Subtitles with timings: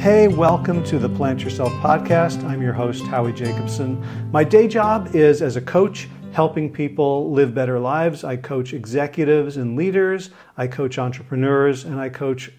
[0.00, 2.42] Hey, welcome to the Plant Yourself podcast.
[2.44, 4.02] I'm your host, Howie Jacobson.
[4.32, 8.24] My day job is as a coach, helping people live better lives.
[8.24, 12.50] I coach executives and leaders, I coach entrepreneurs, and I coach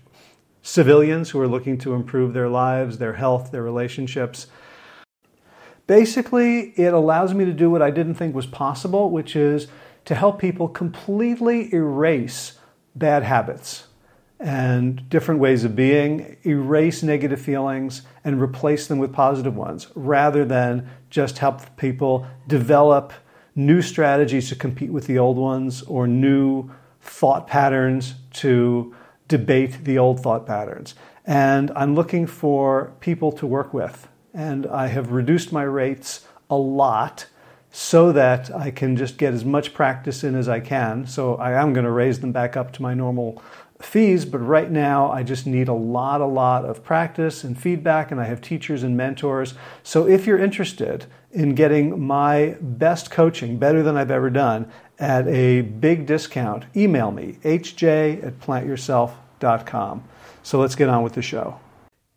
[0.62, 4.46] civilians who are looking to improve their lives, their health, their relationships.
[5.87, 9.67] Basically, it allows me to do what I didn't think was possible, which is
[10.05, 12.60] to help people completely erase
[12.96, 13.87] bad habits
[14.42, 20.44] and different ways of being, erase negative feelings and replace them with positive ones, rather
[20.44, 23.13] than just help people develop
[23.55, 26.70] new strategies to compete with the old ones or new
[27.02, 28.96] thought patterns to
[29.27, 30.96] debate the old thought patterns.
[31.26, 34.08] And I'm looking for people to work with.
[34.34, 37.27] And I have reduced my rates a lot
[37.71, 41.05] so that I can just get as much practice in as I can.
[41.05, 43.41] So I am going to raise them back up to my normal
[43.84, 48.12] fees, but right now I just need a lot, a lot of practice and feedback,
[48.12, 49.54] and I have teachers and mentors.
[49.84, 55.27] So if you're interested in getting my best coaching, better than I've ever done, at
[55.27, 60.04] a big discount, email me, hj at plantyourself.com.
[60.43, 61.60] So let's get on with the show.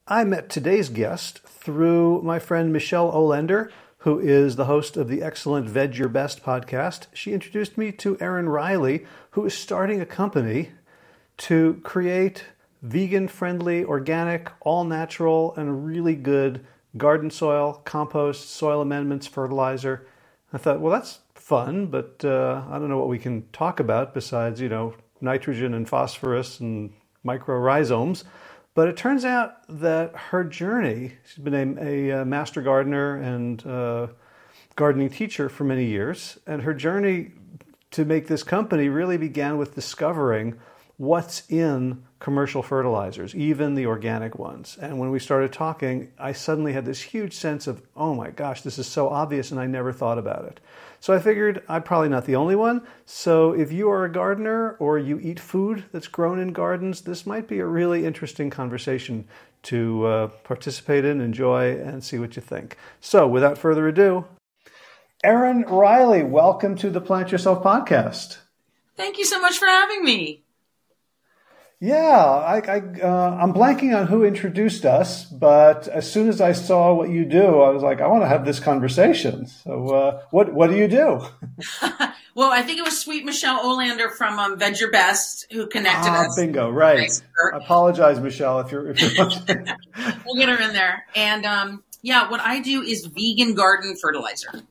[0.06, 3.70] I met today's guest through my friend Michelle Olender
[4.04, 7.06] who is the host of the excellent Veg Your Best podcast.
[7.14, 10.72] She introduced me to Erin Riley, who is starting a company
[11.36, 12.44] to create
[12.82, 16.64] vegan friendly, organic, all natural, and really good
[16.96, 20.06] garden soil, compost, soil amendments, fertilizer.
[20.52, 24.14] I thought, well, that's fun, but uh, I don't know what we can talk about
[24.14, 26.92] besides, you know, nitrogen and phosphorus and
[27.24, 28.24] mycorrhizomes.
[28.74, 34.08] But it turns out that her journey, she's been a, a master gardener and uh,
[34.76, 37.32] gardening teacher for many years, and her journey
[37.92, 40.58] to make this company really began with discovering
[40.96, 44.78] what's in commercial fertilizers, even the organic ones.
[44.80, 48.62] And when we started talking, I suddenly had this huge sense of, oh my gosh,
[48.62, 50.60] this is so obvious and I never thought about it.
[51.00, 52.86] So I figured I'm probably not the only one.
[53.04, 57.26] So if you are a gardener or you eat food that's grown in gardens, this
[57.26, 59.26] might be a really interesting conversation
[59.64, 62.76] to uh, participate in, enjoy, and see what you think.
[63.00, 64.24] So without further ado,
[65.22, 68.38] Erin Riley, welcome to the Plant Yourself podcast.
[68.96, 70.43] Thank you so much for having me.
[71.84, 76.52] Yeah, I, I, uh, I'm blanking on who introduced us, but as soon as I
[76.52, 79.46] saw what you do, I was like, I want to have this conversation.
[79.46, 81.26] So, uh, what what do you do?
[82.34, 86.08] well, I think it was Sweet Michelle Olender from um, Veg Your Best who connected
[86.08, 86.34] ah, us.
[86.34, 87.22] Bingo, right.
[87.52, 88.88] I apologize, Michelle, if you're.
[88.88, 89.26] If you're
[90.24, 94.62] we'll get her in there, and um, yeah, what I do is vegan garden fertilizer.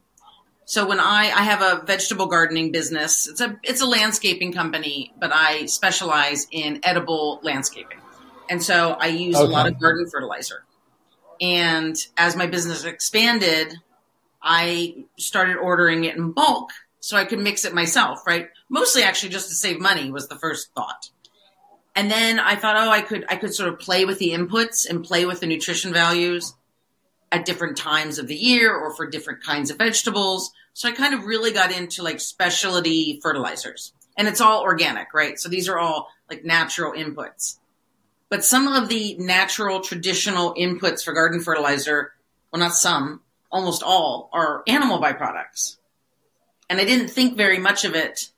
[0.66, 5.14] So when I I have a vegetable gardening business, it's a it's a landscaping company,
[5.20, 8.00] but I specialize in edible landscaping.
[8.50, 9.46] And so I use okay.
[9.46, 10.64] a lot of garden fertilizer.
[11.42, 13.76] And as my business expanded,
[14.42, 16.70] I started ordering it in bulk
[17.00, 18.50] so I could mix it myself, right?
[18.70, 21.10] Mostly actually just to save money was the first thought.
[21.96, 24.90] And then I thought, oh, I could I could sort of play with the inputs
[24.90, 26.54] and play with the nutrition values
[27.34, 30.52] at different times of the year or for different kinds of vegetables.
[30.74, 35.40] So I kind of really got into like specialty fertilizers and it's all organic, right?
[35.40, 37.58] So these are all like natural inputs.
[38.30, 42.14] But some of the natural traditional inputs for garden fertilizer,
[42.52, 43.22] well, not some,
[43.52, 45.78] almost all are animal byproducts.
[46.70, 48.30] And I didn't think very much of it.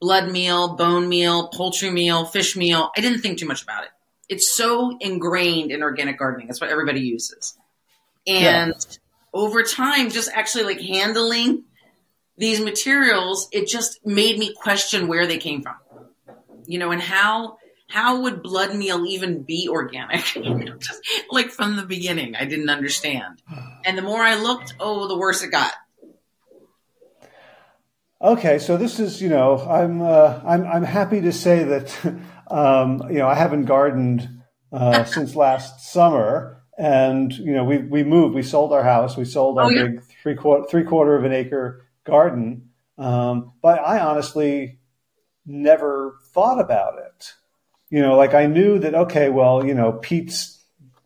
[0.00, 2.90] Blood meal, bone meal, poultry meal, fish meal.
[2.96, 3.90] I didn't think too much about it.
[4.28, 6.48] It's so ingrained in organic gardening.
[6.48, 7.56] That's what everybody uses.
[8.30, 8.96] And yeah.
[9.34, 11.64] over time, just actually like handling
[12.36, 15.76] these materials, it just made me question where they came from.
[16.66, 17.58] You know, and how
[17.88, 20.24] how would blood meal even be organic?
[20.80, 23.42] just, like from the beginning, I didn't understand.
[23.84, 25.72] And the more I looked, oh, the worse it got.
[28.22, 32.14] Okay, so this is, you know, I'm uh, I'm I'm happy to say that,
[32.50, 34.28] um, you know, I haven't gardened
[34.72, 39.26] uh, since last summer, and you know we we moved we sold our house we
[39.26, 39.82] sold our oh, yeah.
[39.82, 42.70] big three quarter three quarter of an acre garden.
[42.96, 44.78] Um, but i honestly
[45.46, 47.34] never thought about it.
[47.90, 50.64] You know like i knew that okay well you know pete's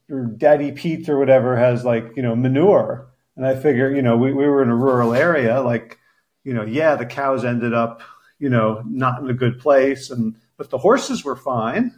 [0.09, 3.09] or daddy pete or whatever has like you know manure.
[3.37, 5.99] And i figure you know we, we were in a rural area like
[6.45, 8.01] you know yeah the cows ended up
[8.39, 10.09] you know not in a good place.
[10.11, 11.93] And but the horses were fine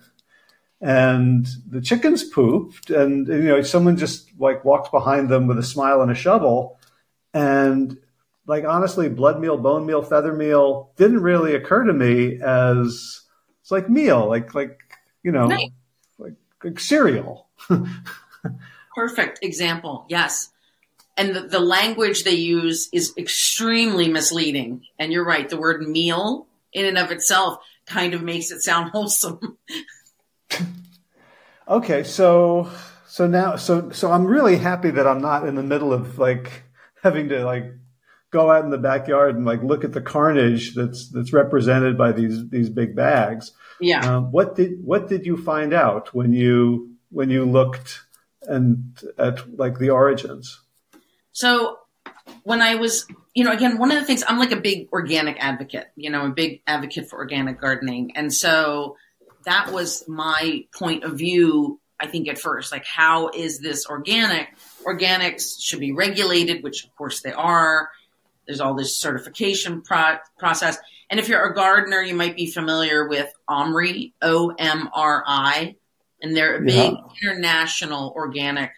[0.81, 5.63] and the chickens pooped and you know someone just like walked behind them with a
[5.63, 6.79] smile and a shovel
[7.33, 7.99] and
[8.47, 13.23] like honestly blood meal bone meal feather meal didn't really occur to me as
[13.63, 14.79] it's like meal like like
[15.23, 15.71] you know nice.
[16.19, 17.49] like, like cereal
[18.97, 20.07] Perfect example.
[20.09, 20.51] Yes.
[21.19, 24.87] And the, the language they use is extremely misleading.
[24.99, 25.49] And you're right.
[25.49, 29.59] The word meal in and of itself kind of makes it sound wholesome.
[31.69, 32.05] okay.
[32.05, 32.71] So,
[33.07, 36.65] so now, so, so I'm really happy that I'm not in the middle of like
[37.03, 37.65] having to like
[38.31, 42.13] go out in the backyard and like look at the carnage that's, that's represented by
[42.13, 43.53] these, these big bags.
[43.81, 44.01] Yeah.
[44.01, 48.01] Um, what did, what did you find out when you, when you looked
[48.43, 50.61] and at like the origins?
[51.33, 51.79] So
[52.43, 55.37] when I was, you know, again, one of the things I'm like a big organic
[55.39, 58.17] advocate, you know, a big advocate for organic gardening.
[58.17, 58.97] And so
[59.47, 64.49] that was my point of view, I think at first, like, how is this organic?
[64.85, 67.89] Organics should be regulated, which of course they are.
[68.47, 70.77] There's all this certification pro- process.
[71.09, 75.77] And if you're a gardener, you might be familiar with OMRI, O M R I,
[76.21, 77.01] and they're a big yeah.
[77.23, 78.73] international organic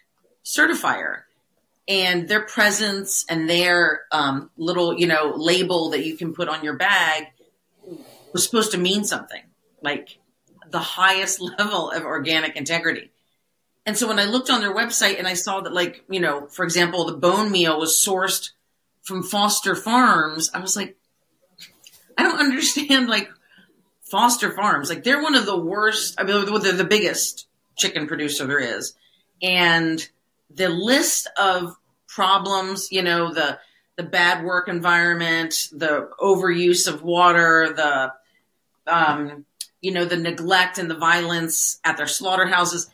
[0.44, 1.22] certifier.
[1.88, 6.62] And their presence and their um, little, you know, label that you can put on
[6.62, 7.24] your bag
[8.32, 9.42] was supposed to mean something,
[9.82, 10.18] like
[10.70, 13.10] the highest level of organic integrity.
[13.86, 16.46] And so when I looked on their website and I saw that, like, you know,
[16.46, 18.50] for example, the bone meal was sourced
[19.02, 20.96] from Foster Farms, I was like,
[22.16, 23.30] I don't understand, like,
[24.08, 26.14] Foster Farms, like they're one of the worst.
[26.18, 28.94] I mean, they're the biggest chicken producer there is,
[29.42, 30.06] and
[30.50, 31.76] the list of
[32.06, 33.58] problems, you know, the
[33.96, 38.12] the bad work environment, the overuse of water, the
[38.86, 39.44] um,
[39.80, 42.90] you know, the neglect and the violence at their slaughterhouses.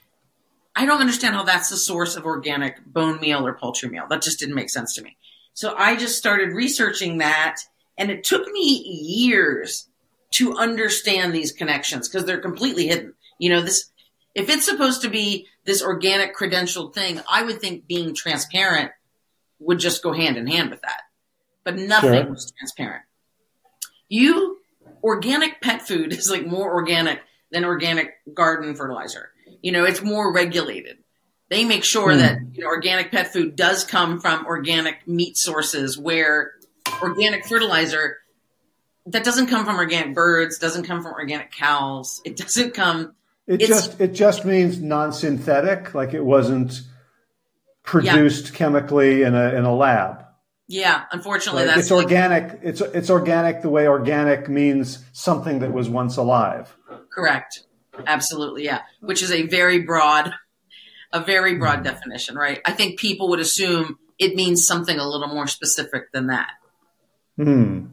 [0.77, 4.07] I don't understand how that's the source of organic bone meal or poultry meal.
[4.09, 5.17] That just didn't make sense to me.
[5.55, 7.59] So I just started researching that,
[7.97, 9.89] and it took me years
[10.33, 13.15] to understand these connections because they're completely hidden.
[13.39, 13.91] You know, this,
[14.35, 18.91] if it's supposed to be this organic credentialed thing, I would think being transparent
[19.61, 21.03] would just go hand in hand with that.
[21.63, 22.31] But nothing sure.
[22.31, 23.05] was transparent.
[24.09, 24.59] You,
[25.05, 27.21] organic pet food is like more organic
[27.53, 29.31] than organic garden fertilizer.
[29.63, 30.99] You know, it's more regulated.
[31.51, 32.19] They make sure mm.
[32.19, 36.53] that you know, organic pet food does come from organic meat sources where
[37.03, 38.17] organic fertilizer
[39.07, 42.23] that doesn't come from organic birds, doesn't come from organic cows.
[42.25, 43.15] It doesn't come.
[43.47, 46.81] It just it just means non-synthetic, like it wasn't
[47.83, 48.57] produced yeah.
[48.57, 50.24] chemically in a in a lab.
[50.67, 52.59] Yeah, unfortunately, that's it's like, organic.
[52.63, 56.75] It's it's organic the way organic means something that was once alive.
[57.13, 57.65] Correct.
[58.07, 58.81] Absolutely, yeah.
[59.01, 60.33] Which is a very broad,
[61.13, 61.85] a very broad mm.
[61.85, 62.61] definition, right?
[62.65, 66.51] I think people would assume it means something a little more specific than that.
[67.37, 67.87] Hmm.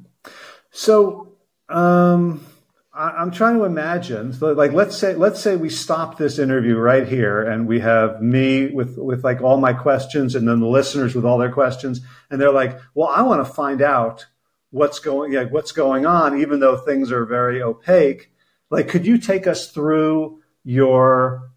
[0.71, 1.33] So
[1.67, 2.45] um,
[2.93, 4.33] I, am trying to imagine.
[4.33, 8.21] So like, let's say let's say we stop this interview right here, and we have
[8.21, 12.01] me with with like all my questions, and then the listeners with all their questions,
[12.29, 14.25] and they're like, "Well, I want to find out
[14.71, 18.31] what's going yeah, what's going on, even though things are very opaque."
[18.69, 21.49] Like, could you take us through your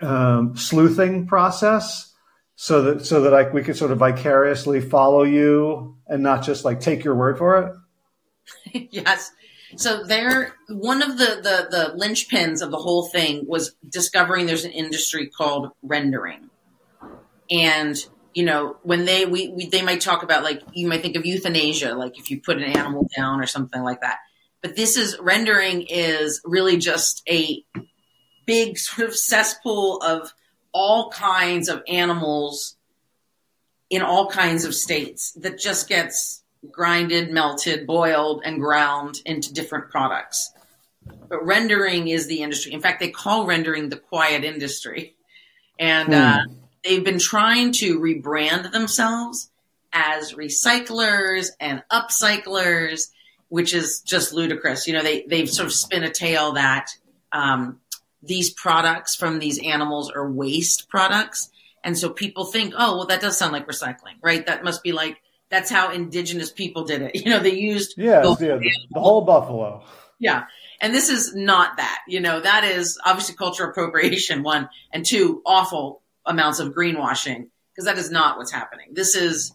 [0.00, 2.10] um, sleuthing process?
[2.56, 6.64] so that so that like we could sort of vicariously follow you and not just
[6.64, 7.58] like take your word for
[8.72, 9.32] it yes.
[9.76, 14.64] So there, one of the, the, the linchpins of the whole thing was discovering there's
[14.64, 16.50] an industry called rendering.
[17.50, 17.96] And,
[18.34, 21.26] you know, when they, we, we, they might talk about like, you might think of
[21.26, 24.18] euthanasia, like if you put an animal down or something like that.
[24.62, 27.64] But this is rendering is really just a
[28.46, 30.32] big sort of cesspool of
[30.72, 32.76] all kinds of animals
[33.90, 39.90] in all kinds of states that just gets grinded, melted, boiled, and ground into different
[39.90, 40.52] products.
[41.28, 42.72] But rendering is the industry.
[42.72, 45.14] In fact, they call rendering the quiet industry.
[45.78, 46.14] And hmm.
[46.14, 46.38] uh,
[46.84, 49.50] they've been trying to rebrand themselves
[49.92, 53.10] as recyclers and upcyclers,
[53.48, 54.86] which is just ludicrous.
[54.86, 56.88] You know, they, they've sort of spin a tale that
[57.32, 57.80] um,
[58.22, 61.50] these products from these animals are waste products.
[61.82, 64.46] And so people think, oh, well, that does sound like recycling, right?
[64.46, 65.18] That must be like
[65.50, 67.12] that's how indigenous people did it.
[67.24, 69.84] You know, they used yeah, the, yeah, the whole buffalo.
[70.18, 70.44] Yeah.
[70.80, 72.00] And this is not that.
[72.08, 77.86] You know, that is obviously cultural appropriation, one, and two, awful amounts of greenwashing, because
[77.86, 78.88] that is not what's happening.
[78.92, 79.52] This is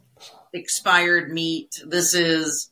[0.54, 1.82] expired meat.
[1.86, 2.72] This is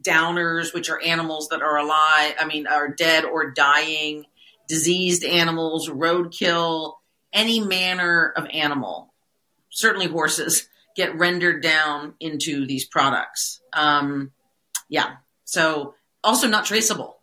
[0.00, 4.24] downers, which are animals that are alive, I mean, are dead or dying,
[4.68, 6.94] diseased animals, roadkill,
[7.32, 9.12] any manner of animal,
[9.70, 10.68] certainly horses
[10.98, 13.60] get rendered down into these products.
[13.72, 14.32] Um,
[14.88, 15.18] yeah.
[15.44, 17.20] So also not traceable.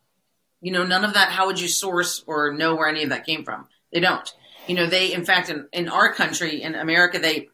[0.62, 1.30] You know, none of that.
[1.30, 3.68] How would you source or know where any of that came from?
[3.92, 4.34] They don't.
[4.68, 7.50] You know, they, in fact, in, in our country, in America, they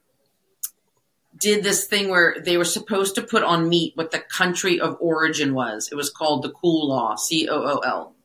[1.35, 4.97] did this thing where they were supposed to put on meat what the country of
[5.01, 5.89] origin was.
[5.91, 8.15] It was called the Cool Law, C O O L.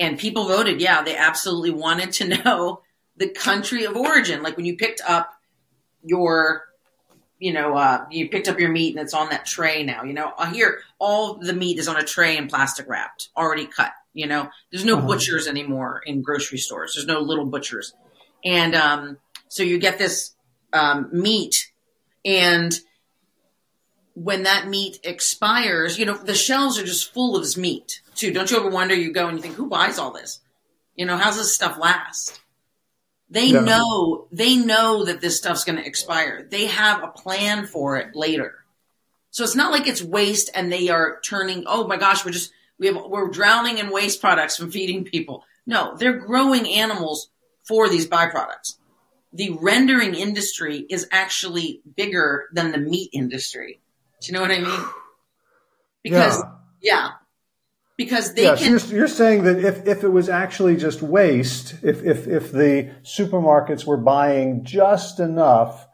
[0.00, 2.82] And people voted, yeah, they absolutely wanted to know
[3.16, 4.42] the country of origin.
[4.42, 5.30] Like when you picked up
[6.02, 6.64] your,
[7.40, 10.04] you know, uh, you picked up your meat and it's on that tray now.
[10.04, 13.92] You know, here all the meat is on a tray and plastic wrapped, already cut.
[14.12, 15.06] You know, there's no uh-huh.
[15.06, 16.94] butchers anymore in grocery stores.
[16.94, 17.94] There's no little butchers,
[18.44, 19.18] and um,
[19.48, 20.34] so you get this
[20.72, 21.72] um, meat,
[22.24, 22.78] and
[24.14, 28.32] when that meat expires, you know, the shelves are just full of this meat too.
[28.32, 28.94] Don't you ever wonder?
[28.94, 30.40] You go and you think, who buys all this?
[30.96, 32.40] You know, how's this stuff last?
[33.30, 33.60] They yeah.
[33.60, 36.46] know they know that this stuff's going to expire.
[36.50, 38.64] They have a plan for it later.
[39.30, 41.64] So it's not like it's waste and they are turning.
[41.66, 45.44] Oh my gosh, we're just we have we're drowning in waste products from feeding people.
[45.64, 47.30] No, they're growing animals
[47.62, 48.76] for these byproducts.
[49.32, 53.80] The rendering industry is actually bigger than the meat industry.
[54.20, 54.80] Do you know what I mean?
[56.02, 56.42] Because
[56.80, 57.10] yeah, yeah
[58.00, 58.78] because they yeah, can.
[58.78, 62.50] So you're, you're, saying that if, if it was actually just waste, if, if, if
[62.50, 65.86] the supermarkets were buying just enough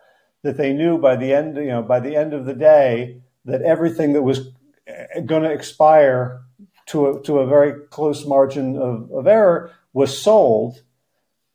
[0.45, 3.61] that they knew by the end, you know, by the end of the day that
[3.63, 4.53] everything that was
[4.87, 6.43] eh, going to expire
[6.87, 10.85] to a, to a very close margin of, of error was sold,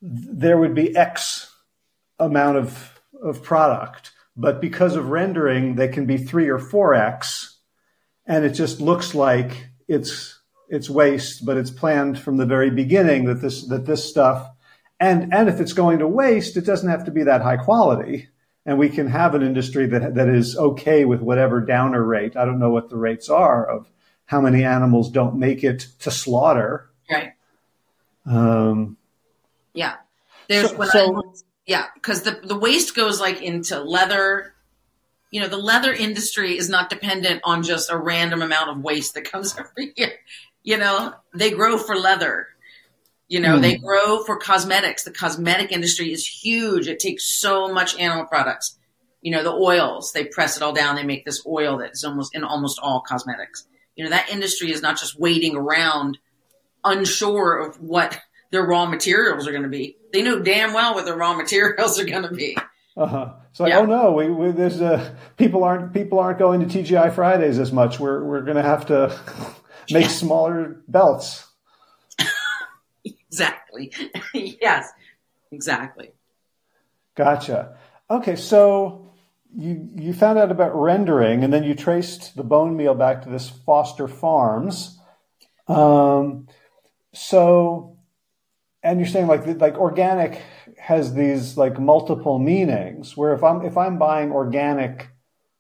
[0.02, 1.50] there would be X
[2.20, 4.12] amount of, of product.
[4.36, 7.58] But because of rendering, they can be three or four X.
[8.26, 10.41] And it just looks like it's
[10.72, 14.50] it's waste, but it's planned from the very beginning that this that this stuff
[15.02, 18.30] and and if it's going to waste, it doesn't have to be that high quality.
[18.68, 22.38] And we can have an industry that that is okay with whatever downer rate.
[22.38, 23.92] I don't know what the rates are of
[24.26, 26.92] how many animals don't make it to slaughter.
[27.10, 27.34] Right.
[28.28, 28.96] Um,
[29.74, 29.96] yeah.
[30.48, 31.22] There's so, so I,
[31.66, 34.54] yeah, because the the waste goes like into leather.
[35.32, 39.16] You know, the leather industry is not dependent on just a random amount of waste
[39.16, 40.14] that comes every year.
[40.64, 42.48] You know, they grow for leather.
[43.28, 43.62] You know, mm.
[43.62, 43.86] they hmm.
[43.86, 45.04] grow for cosmetics.
[45.04, 46.88] The cosmetic industry is huge.
[46.88, 48.78] It takes so much animal products.
[49.22, 50.96] You know, the oils, they press it all down.
[50.96, 53.66] They make this oil that's almost in almost all cosmetics.
[53.96, 56.18] You know, that industry is not just waiting around
[56.84, 58.20] unsure of what
[58.52, 59.96] their raw materials are going to be.
[60.12, 62.58] They know damn well what their raw materials are going to be.
[62.98, 63.34] Uh-huh.
[63.52, 63.80] It's like, yeah.
[63.80, 67.72] oh no, we, we, there's uh, people aren't people aren't going to TGI Fridays as
[67.72, 68.00] much.
[68.00, 69.18] We're we're going to have to
[69.90, 70.10] make yeah.
[70.10, 71.48] smaller belts.
[73.06, 73.92] exactly.
[74.34, 74.90] yes,
[75.52, 76.12] exactly.
[77.16, 77.78] Gotcha.
[78.10, 79.12] Okay, so
[79.56, 83.30] you you found out about rendering, and then you traced the bone meal back to
[83.30, 85.00] this Foster Farms.
[85.68, 86.48] Um,
[87.14, 87.98] so,
[88.84, 90.42] and you're saying like like organic
[90.78, 93.16] has these like multiple meanings.
[93.18, 95.10] Where if I'm if I'm buying organic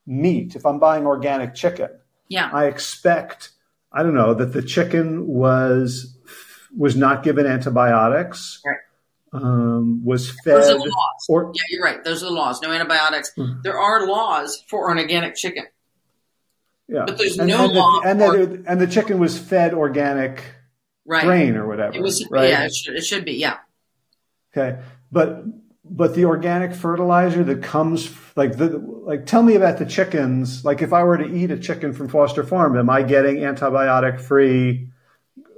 [0.05, 1.89] meat, if I'm buying organic chicken,
[2.27, 3.51] yeah, I expect
[3.91, 6.17] I don't know that the chicken was
[6.75, 8.61] was not given antibiotics.
[8.65, 8.77] Right.
[9.33, 10.55] Um, was fed.
[10.55, 11.25] Those are the laws.
[11.29, 12.03] Or, yeah, you're right.
[12.03, 12.61] Those are the laws.
[12.61, 13.31] No antibiotics.
[13.37, 13.61] Mm-hmm.
[13.61, 15.67] There are laws for an organic chicken.
[16.89, 18.01] Yeah, but there's and, no and law.
[18.01, 20.43] The, and, for, the, and the chicken was fed organic
[21.05, 21.23] right.
[21.23, 21.95] grain or whatever.
[21.95, 22.27] It was.
[22.29, 22.49] Right?
[22.49, 23.35] Yeah, it should, it should be.
[23.35, 23.59] Yeah.
[24.51, 24.81] Okay,
[25.13, 25.45] but
[25.93, 28.69] but the organic fertilizer that comes like the
[29.03, 30.63] like tell me about the chickens.
[30.63, 34.19] Like if i were to eat a chicken from foster farm am i getting antibiotic
[34.19, 34.89] free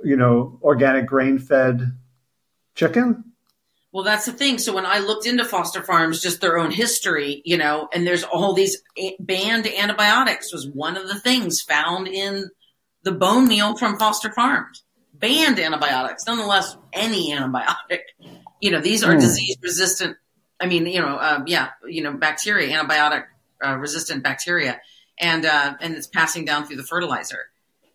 [0.03, 1.97] you know organic grain fed
[2.73, 3.23] chicken?
[3.91, 4.57] Well that's the thing.
[4.57, 8.23] So when i looked into foster farms just their own history you know and there's
[8.23, 8.81] all these
[9.19, 12.49] banned antibiotics was one of the things found in
[13.03, 14.83] the bone meal from foster farms.
[15.13, 16.25] Banned antibiotics.
[16.25, 17.99] Nonetheless any antibiotic.
[18.61, 19.19] You know these are mm.
[19.21, 20.17] disease resistant
[20.63, 23.25] I mean, you know, uh, yeah, you know, bacteria, antibiotic
[23.63, 24.79] uh, resistant bacteria,
[25.20, 27.50] and uh, and it's passing down through the fertilizer.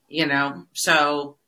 [0.07, 1.39] You know, so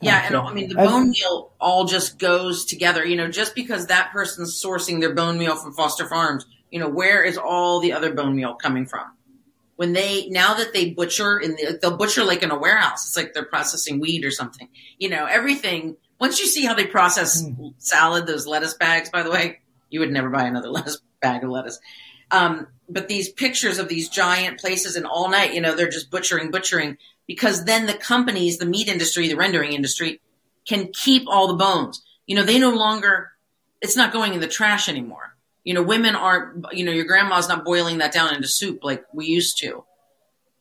[0.00, 3.04] yeah, and I mean the bone meal all just goes together.
[3.04, 6.88] You know, just because that person's sourcing their bone meal from Foster Farms, you know,
[6.88, 9.10] where is all the other bone meal coming from?
[9.74, 13.08] When they now that they butcher in the, they'll butcher like in a warehouse.
[13.08, 14.68] It's like they're processing weed or something.
[14.98, 15.96] You know, everything.
[16.20, 17.74] Once you see how they process mm.
[17.78, 19.58] salad, those lettuce bags, by the way,
[19.92, 21.78] you would never buy another lettuce bag of lettuce.
[22.30, 26.10] Um, but these pictures of these giant places and all night, you know, they're just
[26.10, 26.96] butchering, butchering
[27.26, 30.20] because then the companies, the meat industry, the rendering industry
[30.66, 32.02] can keep all the bones.
[32.26, 33.32] You know, they no longer,
[33.80, 35.36] it's not going in the trash anymore.
[35.64, 39.04] You know, women aren't, you know, your grandma's not boiling that down into soup like
[39.12, 39.84] we used to.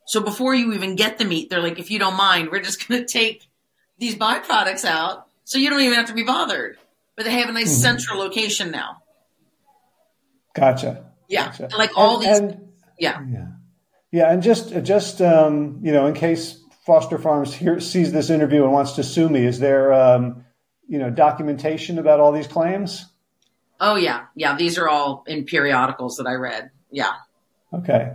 [0.05, 2.87] So before you even get the meat, they're like, if you don't mind, we're just
[2.87, 3.47] going to take
[3.97, 6.77] these byproducts out so you don't even have to be bothered.
[7.15, 7.81] but they have a nice mm-hmm.
[7.81, 9.00] central location now.
[10.53, 11.11] Gotcha.
[11.27, 11.77] Yeah, gotcha.
[11.77, 12.39] like all and, these.
[12.39, 12.67] And,
[12.99, 13.21] yeah.
[13.29, 13.47] Yeah.
[14.11, 18.63] Yeah, and just just um, you know, in case Foster Farms here, sees this interview
[18.63, 20.43] and wants to sue me, is there um,
[20.87, 23.05] you know documentation about all these claims?
[23.79, 24.57] Oh yeah, yeah.
[24.57, 26.71] These are all in periodicals that I read.
[26.91, 27.13] Yeah.
[27.73, 28.13] Okay.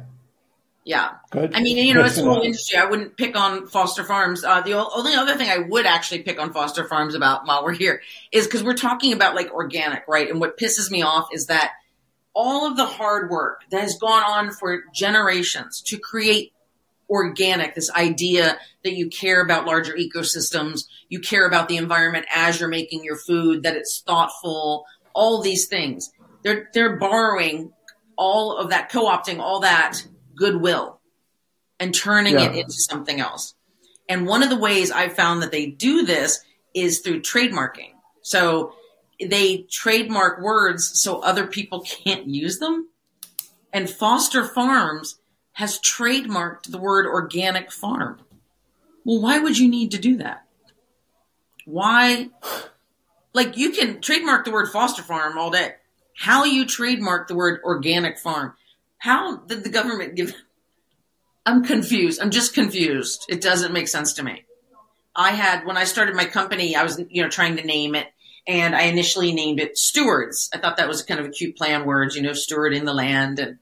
[0.84, 1.14] Yeah.
[1.30, 1.56] Good.
[1.56, 2.78] I mean, you know, Good it's a whole industry.
[2.78, 4.44] I wouldn't pick on Foster Farms.
[4.44, 7.72] Uh, the only other thing I would actually pick on Foster Farms about while we're
[7.72, 10.30] here is because we're talking about like organic, right?
[10.30, 11.72] And what pisses me off is that
[12.36, 16.52] all of the hard work that has gone on for generations to create
[17.08, 22.60] organic, this idea that you care about larger ecosystems, you care about the environment as
[22.60, 26.12] you're making your food, that it's thoughtful, all these things.
[26.42, 27.72] They're, they're borrowing
[28.16, 29.96] all of that, co-opting all that
[30.34, 31.00] goodwill
[31.80, 32.50] and turning yeah.
[32.50, 33.54] it into something else.
[34.08, 37.92] And one of the ways I've found that they do this is through trademarking.
[38.22, 38.74] So
[39.20, 42.88] they trademark words so other people can't use them.
[43.72, 45.18] And Foster Farms
[45.52, 48.20] has trademarked the word organic farm.
[49.04, 50.44] Well, why would you need to do that?
[51.64, 52.28] Why?
[53.32, 55.74] Like you can trademark the word Foster Farm all day.
[56.16, 58.54] How you trademark the word organic farm?
[58.98, 60.34] How did the government give?
[61.44, 62.20] I'm confused.
[62.20, 63.26] I'm just confused.
[63.28, 64.44] It doesn't make sense to me.
[65.14, 68.06] I had when I started my company, I was you know trying to name it,
[68.46, 70.50] and I initially named it Stewards.
[70.54, 72.84] I thought that was kind of a cute play on words, you know, steward in
[72.84, 73.58] the land, and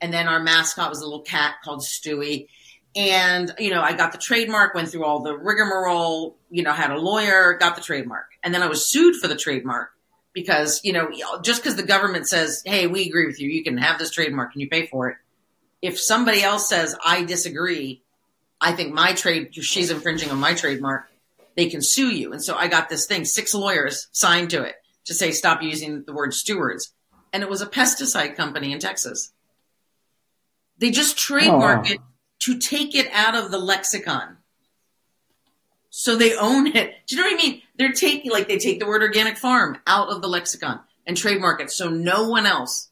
[0.00, 2.48] and then our mascot was a little cat called Stewie.
[2.96, 6.92] And, you know, I got the trademark, went through all the rigmarole, you know, had
[6.92, 8.26] a lawyer, got the trademark.
[8.42, 9.90] And then I was sued for the trademark
[10.32, 11.10] because, you know,
[11.42, 14.52] just because the government says, hey, we agree with you, you can have this trademark
[14.52, 15.16] and you pay for it.
[15.82, 18.02] If somebody else says, I disagree,
[18.60, 21.08] I think my trade, she's infringing on my trademark,
[21.56, 22.32] they can sue you.
[22.32, 26.04] And so I got this thing, six lawyers signed to it to say, stop using
[26.04, 26.92] the word stewards.
[27.32, 29.32] And it was a pesticide company in Texas.
[30.78, 32.00] They just trademark oh, it
[32.40, 34.38] to take it out of the lexicon.
[35.90, 36.94] So they own it.
[37.06, 37.62] Do you know what I mean?
[37.76, 41.60] They're taking, like, they take the word organic farm out of the lexicon and trademark
[41.60, 42.90] it so no one else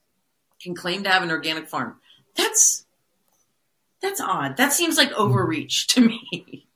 [0.61, 1.97] can claim to have an organic farm.
[2.37, 2.87] That's,
[4.01, 4.57] that's odd.
[4.57, 6.67] That seems like overreach to me.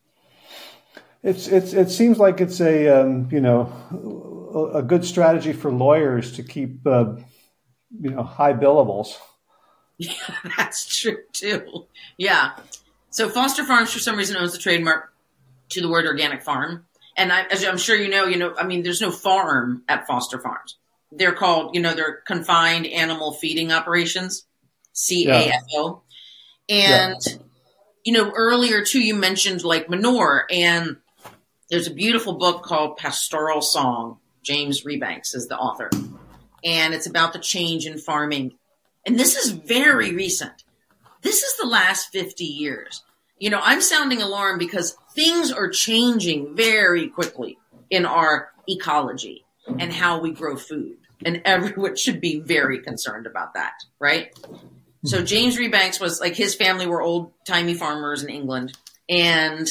[1.27, 6.31] It's, it's, it seems like it's a, um, you know, a good strategy for lawyers
[6.37, 7.17] to keep, uh,
[8.01, 9.09] you know, high billables.
[9.99, 10.12] Yeah,
[10.57, 11.87] that's true too.
[12.17, 12.53] Yeah.
[13.11, 15.12] So Foster Farms, for some reason, owns the trademark
[15.71, 16.87] to the word organic farm.
[17.17, 20.07] And I, as I'm sure you know, you know, I mean, there's no farm at
[20.07, 20.77] Foster Farms.
[21.11, 24.47] They're called, you know, they're confined animal feeding operations,
[24.95, 26.03] CAFO.
[26.69, 27.09] Yeah.
[27.09, 27.33] And, yeah.
[28.05, 30.99] you know, earlier too, you mentioned like manure and
[31.70, 34.18] there's a beautiful book called Pastoral Song.
[34.42, 35.90] James Rebanks is the author.
[36.64, 38.57] And it's about the change in farming
[39.07, 40.64] and this is very recent.
[41.22, 43.05] This is the last 50 years.
[43.38, 47.57] You know, I'm sounding alarm because things are changing very quickly
[47.88, 49.44] in our ecology
[49.79, 50.96] and how we grow food.
[51.24, 54.37] And everyone should be very concerned about that, right?
[55.05, 58.76] So James Rebanks was like his family were old timey farmers in England.
[59.09, 59.68] And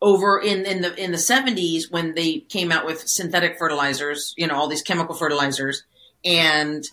[0.00, 4.46] over in, in the in the 70s when they came out with synthetic fertilizers, you
[4.46, 5.84] know, all these chemical fertilizers,
[6.24, 6.84] and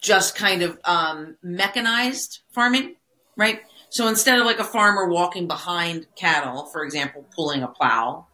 [0.00, 2.94] just kind of um, mechanized farming,
[3.36, 3.62] right?
[3.88, 8.26] So instead of like a farmer walking behind cattle, for example, pulling a plow,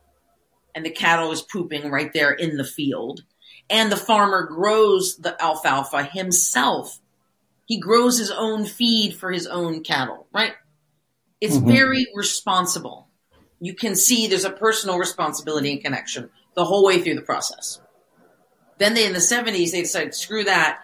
[0.74, 3.22] and the cattle is pooping right there in the field,
[3.68, 6.98] and the farmer grows the alfalfa himself.
[7.66, 10.54] He grows his own feed for his own cattle, right?
[11.40, 11.70] It's mm-hmm.
[11.70, 13.09] very responsible.
[13.60, 17.80] You can see there's a personal responsibility and connection the whole way through the process.
[18.78, 20.82] Then they, in the 70s, they decided, screw that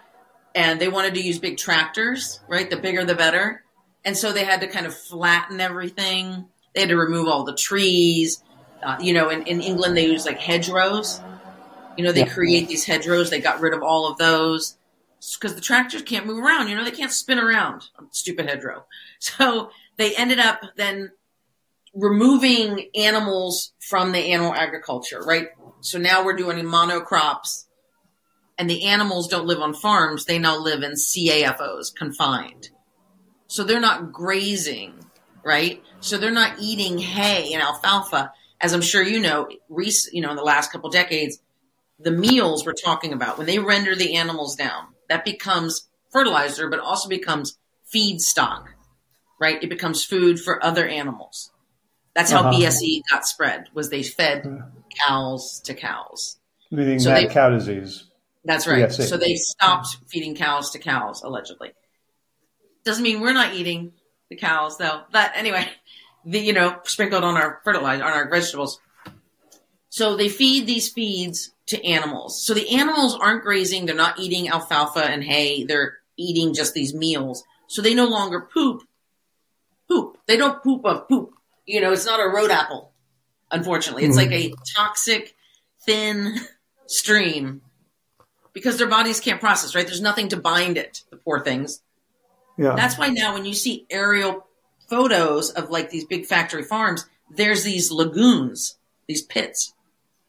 [0.53, 2.69] and they wanted to use big tractors, right?
[2.69, 3.63] The bigger the better.
[4.05, 6.47] And so they had to kind of flatten everything.
[6.73, 8.41] They had to remove all the trees.
[8.81, 11.21] Uh, you know, in, in England, they use like hedgerows.
[11.97, 12.33] You know, they yeah.
[12.33, 13.29] create these hedgerows.
[13.29, 14.77] They got rid of all of those
[15.39, 16.69] because the tractors can't move around.
[16.69, 17.89] You know, they can't spin around.
[18.11, 18.85] Stupid hedgerow.
[19.19, 21.11] So they ended up then
[21.97, 25.47] removing animals from the animal agriculture, right?
[25.81, 27.65] So now we're doing monocrops
[28.57, 30.25] and the animals don't live on farms.
[30.25, 32.69] They now live in CAFOs, confined.
[33.47, 34.93] So they're not grazing,
[35.43, 35.81] right?
[35.99, 38.31] So they're not eating hay and alfalfa.
[38.61, 39.47] As I'm sure you know,
[40.11, 41.39] you know, in the last couple decades,
[41.99, 46.79] the meals we're talking about, when they render the animals down, that becomes fertilizer, but
[46.79, 47.57] also becomes
[47.93, 48.65] feedstock,
[49.39, 49.61] right?
[49.63, 51.51] It becomes food for other animals.
[52.17, 52.53] That's how uh-huh.
[52.53, 54.63] BSE got spread, was they fed
[55.05, 56.39] cows to cows.
[56.71, 58.05] Meaning so mad they, cow disease.
[58.43, 58.91] That's right.
[58.91, 61.73] So they stopped feeding cows to cows, allegedly.
[62.83, 63.93] Doesn't mean we're not eating
[64.31, 65.01] the cows, though.
[65.11, 65.67] But anyway,
[66.25, 68.79] the, you know, sprinkled on our fertilizer, on our vegetables.
[69.89, 72.43] So they feed these feeds to animals.
[72.43, 73.85] So the animals aren't grazing.
[73.85, 75.65] They're not eating alfalfa and hay.
[75.65, 77.43] They're eating just these meals.
[77.67, 78.81] So they no longer poop.
[79.87, 80.17] Poop.
[80.25, 81.36] They don't poop of poop.
[81.67, 82.91] You know, it's not a road apple.
[83.51, 84.31] Unfortunately, it's mm-hmm.
[84.31, 85.35] like a toxic,
[85.85, 86.35] thin
[86.87, 87.61] stream
[88.53, 89.85] because their bodies can't process, right?
[89.85, 91.81] There's nothing to bind it, the poor things.
[92.57, 92.73] Yeah.
[92.75, 94.47] That's why now when you see aerial
[94.89, 98.77] photos of like these big factory farms, there's these lagoons,
[99.07, 99.73] these pits,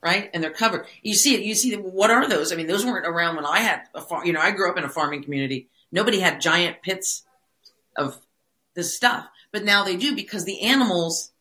[0.03, 0.29] right?
[0.35, 0.87] And they're covered.
[1.03, 2.53] You see it, you see what are those?
[2.53, 4.77] I mean, those weren't around when I had a farm, you know, I grew up
[4.77, 5.68] in a farming community.
[5.90, 7.24] Nobody had giant pits
[7.96, 8.18] of
[8.74, 11.32] this stuff, but now they do because the animals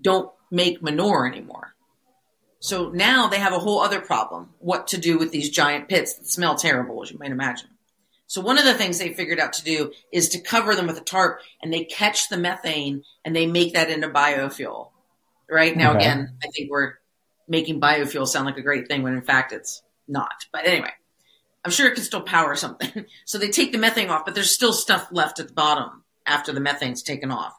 [0.00, 1.74] don't make manure anymore.
[2.60, 6.14] So now they have a whole other problem what to do with these giant pits
[6.14, 7.68] that smell terrible, as you might imagine.
[8.26, 10.98] So one of the things they figured out to do is to cover them with
[10.98, 14.90] a tarp and they catch the methane and they make that into biofuel.
[15.50, 16.00] Right now, okay.
[16.00, 16.94] again, I think we're
[17.48, 20.44] making biofuel sound like a great thing when in fact it's not.
[20.52, 20.90] But anyway,
[21.64, 23.06] I'm sure it can still power something.
[23.24, 26.52] so they take the methane off, but there's still stuff left at the bottom after
[26.52, 27.58] the methane's taken off.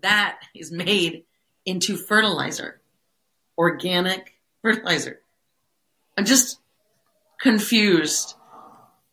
[0.00, 1.24] That is made
[1.64, 2.80] into fertilizer,
[3.56, 5.20] organic fertilizer.
[6.16, 6.58] I'm just
[7.40, 8.34] confused.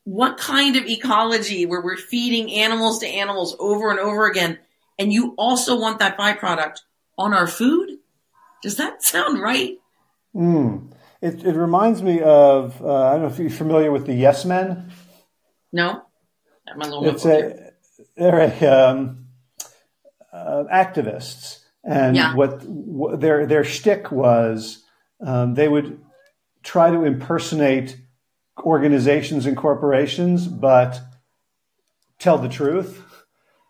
[0.06, 4.60] What kind of ecology where we're feeding animals to animals over and over again,
[4.98, 6.80] and you also want that byproduct
[7.18, 7.98] on our food?
[8.62, 9.78] Does that sound right?
[10.36, 10.92] Mm.
[11.22, 14.46] It, it reminds me of uh, I don't know if you're familiar with the Yes
[14.46, 14.92] Men.
[15.72, 16.04] No,
[16.68, 17.73] I'm a little it's a,
[18.16, 19.28] they're um,
[20.32, 22.36] uh, activists, and yeah.
[22.36, 24.84] what, what, their their shtick was,
[25.22, 26.00] um, they would
[26.64, 27.98] try to impersonate
[28.60, 31.00] organizations and corporations, but
[32.20, 33.04] tell the truth.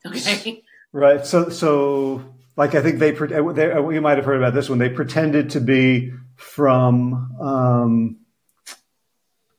[0.06, 0.63] Okay.
[0.91, 1.26] Right.
[1.26, 4.78] So so like I think they, they you might have heard about this one.
[4.78, 8.17] They pretended to be from um,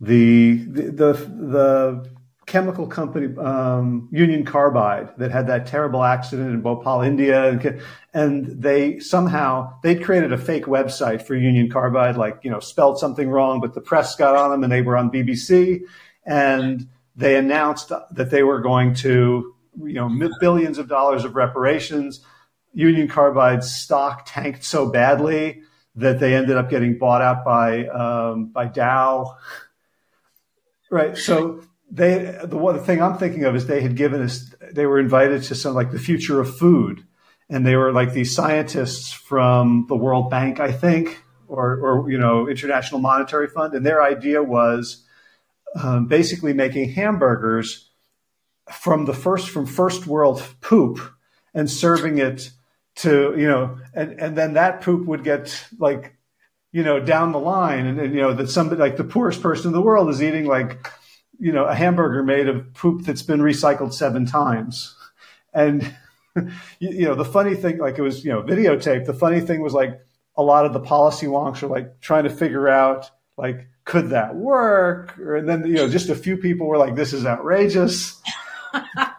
[0.00, 2.10] the, the the
[2.50, 7.80] chemical company um, Union Carbide that had that terrible accident in Bhopal, India, and,
[8.12, 12.98] and they somehow they'd created a fake website for Union Carbide, like you know spelled
[12.98, 15.82] something wrong, but the press got on them and they were on BBC,
[16.26, 22.20] and they announced that they were going to you know billions of dollars of reparations
[22.72, 25.62] Union Carbide's stock tanked so badly
[25.96, 29.36] that they ended up getting bought out by um, by Dow.
[30.90, 31.16] Right.
[31.16, 34.86] So they the one the thing I'm thinking of is they had given us they
[34.86, 37.04] were invited to some like the future of food,
[37.48, 42.18] and they were like these scientists from the World Bank, I think, or or you
[42.18, 45.04] know International Monetary Fund, and their idea was
[45.74, 47.90] um, basically making hamburgers
[48.72, 51.00] from the first from first world poop
[51.54, 52.50] and serving it
[52.94, 56.14] to you know and and then that poop would get like
[56.72, 57.86] you know down the line.
[57.86, 60.46] And, and you know that somebody like the poorest person in the world is eating
[60.46, 60.86] like
[61.40, 64.94] you know a hamburger made of poop that's been recycled seven times.
[65.52, 65.94] And
[66.78, 69.72] you know the funny thing like it was you know videotape the funny thing was
[69.72, 70.00] like
[70.36, 74.36] a lot of the policy wonks are like trying to figure out like could that
[74.36, 75.18] work?
[75.18, 78.20] Or, and then you know just a few people were like this is outrageous.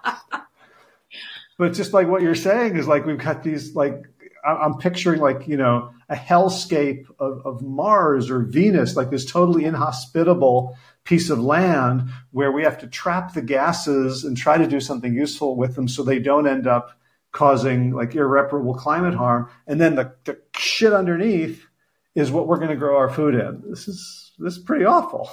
[1.62, 4.08] But just like what you're saying is like we've got these like
[4.46, 9.66] I'm picturing like you know a hellscape of, of Mars or Venus, like this totally
[9.66, 14.80] inhospitable piece of land where we have to trap the gases and try to do
[14.80, 16.98] something useful with them so they don't end up
[17.32, 19.50] causing like irreparable climate harm.
[19.66, 21.66] And then the, the shit underneath
[22.14, 23.64] is what we're going to grow our food in.
[23.70, 25.30] This is this is pretty awful.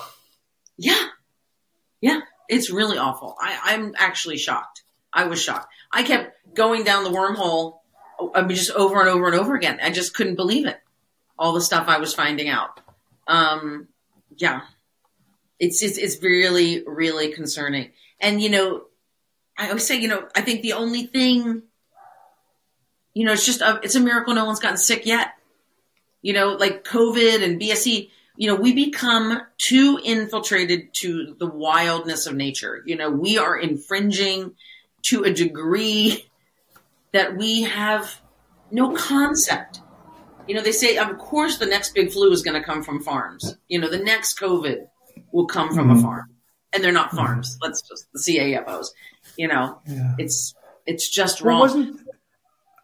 [0.77, 1.07] Yeah,
[2.01, 3.37] yeah, it's really awful.
[3.40, 4.83] I, I'm actually shocked.
[5.12, 5.73] I was shocked.
[5.90, 7.79] I kept going down the wormhole.
[8.35, 9.78] I mean, just over and over and over again.
[9.83, 10.81] I just couldn't believe it.
[11.38, 12.81] All the stuff I was finding out.
[13.26, 13.88] Um,
[14.37, 14.62] yeah,
[15.59, 17.90] it's, it's, it's really, really concerning.
[18.20, 18.85] And, you know,
[19.57, 21.62] I always say, you know, I think the only thing,
[23.14, 25.35] you know, it's just, a, it's a miracle no one's gotten sick yet.
[26.22, 32.26] You know, like COVID and BSE, you know, we become too infiltrated to the wildness
[32.26, 32.83] of nature.
[32.87, 34.54] You know, we are infringing
[35.02, 36.28] to a degree
[37.12, 38.21] that we have
[38.71, 39.81] no concept.
[40.47, 43.03] You know, they say, of course, the next big flu is going to come from
[43.03, 43.57] farms.
[43.68, 44.87] You know, the next COVID
[45.33, 45.99] will come from mm-hmm.
[45.99, 46.31] a farm,
[46.73, 47.55] and they're not farms.
[47.55, 47.64] Mm-hmm.
[47.64, 48.87] Let's just the CAFOs.
[49.37, 50.14] You know, yeah.
[50.18, 50.55] it's
[50.87, 51.61] it's just wrong.
[51.61, 51.97] Well,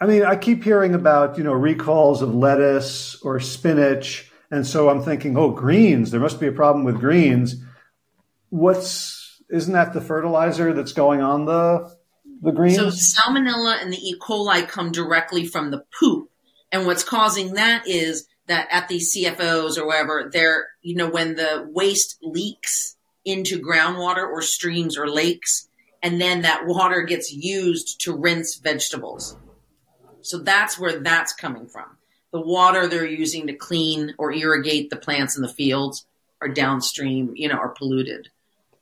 [0.01, 4.91] I mean, I keep hearing about you know recalls of lettuce or spinach, And so
[4.91, 7.57] I'm thinking, oh, greens, there must be a problem with greens.
[8.51, 11.91] What's, isn't that the fertilizer that's going on the,
[12.43, 12.77] the greens?
[12.77, 14.17] So salmonella and the E.
[14.19, 16.31] coli come directly from the poop.
[16.73, 21.37] And what's causing that is that at these CAFOs or wherever, they're, you know, when
[21.37, 25.69] the waste leaks into groundwater or streams or lakes,
[26.03, 29.37] and then that water gets used to rinse vegetables.
[30.21, 31.97] So that's where that's coming from.
[32.33, 36.07] The water they're using to clean or irrigate the plants in the fields
[36.41, 38.29] are downstream, you know, are polluted.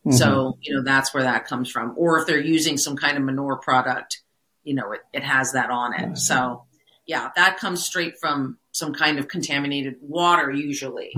[0.05, 0.17] Mm-hmm.
[0.17, 1.95] So, you know, that's where that comes from.
[1.97, 4.23] Or if they're using some kind of manure product,
[4.65, 6.01] you know, it, it has that on it.
[6.01, 6.15] Mm-hmm.
[6.17, 6.65] So,
[7.07, 11.15] yeah, that comes straight from some kind of contaminated water usually.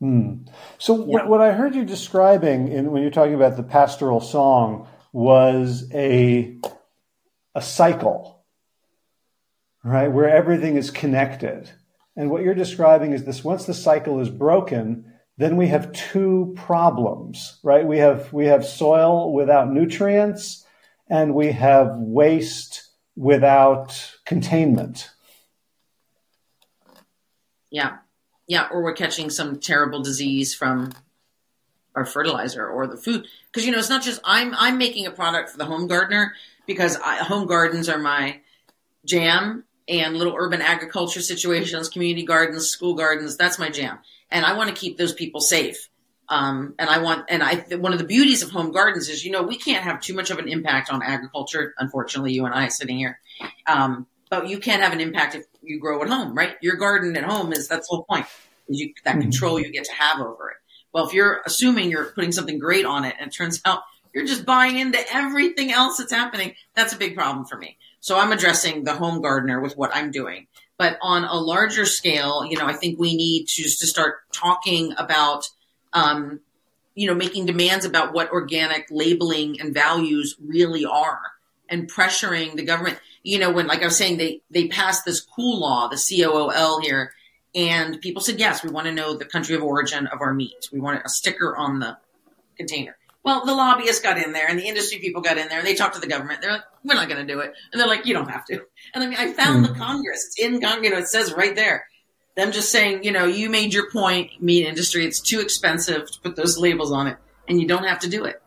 [0.00, 0.44] Hmm.
[0.78, 1.04] So yeah.
[1.04, 5.90] what, what, I heard you describing in, when you're talking about the pastoral song was
[5.92, 6.56] a
[7.54, 8.44] a cycle,
[9.82, 11.70] right, where everything is connected.
[12.14, 16.52] And what you're describing is this: once the cycle is broken, then we have two
[16.56, 17.86] problems, right?
[17.86, 20.66] We have we have soil without nutrients,
[21.08, 25.10] and we have waste without containment.
[27.70, 27.98] Yeah.
[28.46, 28.68] Yeah.
[28.70, 30.92] Or we're catching some terrible disease from
[31.94, 33.26] our fertilizer or the food.
[33.46, 36.34] Because, you know, it's not just, I'm, I'm making a product for the home gardener
[36.66, 38.40] because I, home gardens are my
[39.04, 43.36] jam and little urban agriculture situations, community gardens, school gardens.
[43.36, 43.98] That's my jam.
[44.30, 45.88] And I want to keep those people safe.
[46.28, 49.30] Um, and I want, and I, one of the beauties of home gardens is, you
[49.30, 51.74] know, we can't have too much of an impact on agriculture.
[51.78, 53.18] Unfortunately, you and I sitting here.
[53.66, 56.56] Um, but you can't have an impact if you grow at home, right?
[56.60, 58.26] Your garden at home is that's the whole point.
[58.68, 59.22] You that mm-hmm.
[59.22, 60.56] control you get to have over it.
[60.92, 63.80] Well, if you're assuming you're putting something great on it and it turns out
[64.14, 67.78] you're just buying into everything else that's happening, that's a big problem for me.
[68.00, 70.46] So I'm addressing the home gardener with what I'm doing.
[70.78, 74.94] But on a larger scale, you know, I think we need to to start talking
[74.96, 75.48] about,
[75.92, 76.40] um,
[76.94, 81.20] you know, making demands about what organic labeling and values really are
[81.68, 85.20] and pressuring the government you know, when, like I was saying, they, they passed this
[85.20, 87.12] cool law, the COOL here,
[87.54, 90.68] and people said, yes, we want to know the country of origin of our meat.
[90.72, 91.98] We want a sticker on the
[92.56, 92.96] container.
[93.24, 95.74] Well, the lobbyists got in there and the industry people got in there and they
[95.74, 96.40] talked to the government.
[96.40, 97.52] They're like, we're not going to do it.
[97.72, 98.62] And they're like, you don't have to.
[98.94, 99.68] And I mean, I found mm.
[99.68, 100.24] the Congress.
[100.26, 100.84] It's in Congress.
[100.84, 101.86] You know, it says right there.
[102.36, 105.04] Them just saying, you know, you made your point, meat industry.
[105.04, 108.24] It's too expensive to put those labels on it and you don't have to do
[108.24, 108.40] it.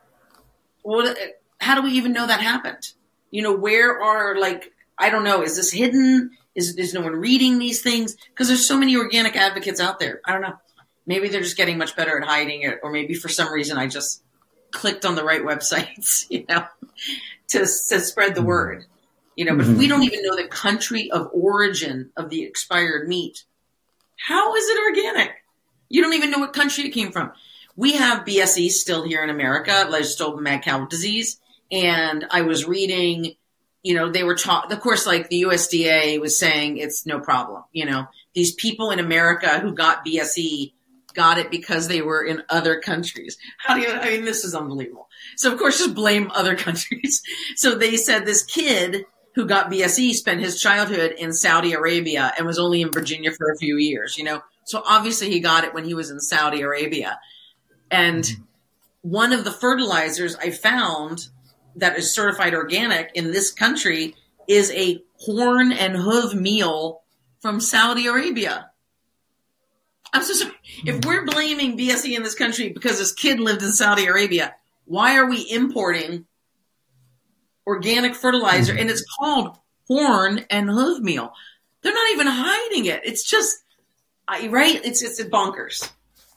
[0.83, 1.13] Well,
[1.59, 2.93] how do we even know that happened?
[3.29, 6.31] You know, where are like, I don't know, is this hidden?
[6.55, 8.15] Is, is no one reading these things?
[8.29, 10.21] Because there's so many organic advocates out there.
[10.25, 10.53] I don't know.
[11.05, 13.87] Maybe they're just getting much better at hiding it, or maybe for some reason I
[13.87, 14.23] just
[14.71, 16.65] clicked on the right websites, you know,
[17.49, 18.85] to, to spread the word.
[19.35, 19.73] You know, but mm-hmm.
[19.73, 23.43] if we don't even know the country of origin of the expired meat,
[24.17, 25.31] how is it organic?
[25.89, 27.31] You don't even know what country it came from.
[27.75, 31.39] We have BSE still here in America, legislative mad cow disease.
[31.71, 33.35] And I was reading,
[33.83, 37.63] you know, they were taught, of course, like the USDA was saying it's no problem.
[37.71, 40.73] You know, these people in America who got BSE
[41.13, 43.37] got it because they were in other countries.
[43.57, 45.07] How do you, I mean, this is unbelievable.
[45.35, 47.21] So of course, just blame other countries.
[47.55, 52.45] So they said this kid who got BSE spent his childhood in Saudi Arabia and
[52.45, 54.41] was only in Virginia for a few years, you know?
[54.65, 57.19] So obviously he got it when he was in Saudi Arabia.
[57.89, 58.41] And mm-hmm.
[59.01, 61.27] one of the fertilizers I found
[61.75, 64.15] that is certified organic in this country
[64.47, 67.01] is a horn and hoof meal
[67.41, 68.70] from Saudi Arabia.
[70.13, 70.53] I'm so sorry.
[70.85, 75.17] If we're blaming BSE in this country because this kid lived in Saudi Arabia, why
[75.17, 76.25] are we importing
[77.65, 81.33] organic fertilizer and it's called horn and hoof meal?
[81.81, 83.01] They're not even hiding it.
[83.05, 83.57] It's just,
[84.29, 84.81] right?
[84.83, 85.89] It's, it's bonkers.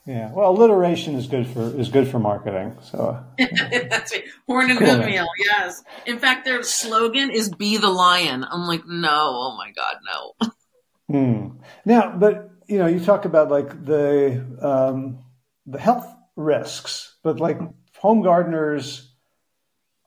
[0.07, 2.77] Yeah, well, alliteration is good for is good for marketing.
[2.83, 4.25] So that's right.
[4.47, 5.83] Horn and cool, meal, yes.
[6.05, 10.51] In fact, their slogan is "Be the Lion." I'm like, no, oh my god, no.
[11.07, 11.59] Hmm.
[11.85, 15.25] Now, but you know, you talk about like the um,
[15.67, 17.59] the health risks, but like
[17.99, 19.13] home gardeners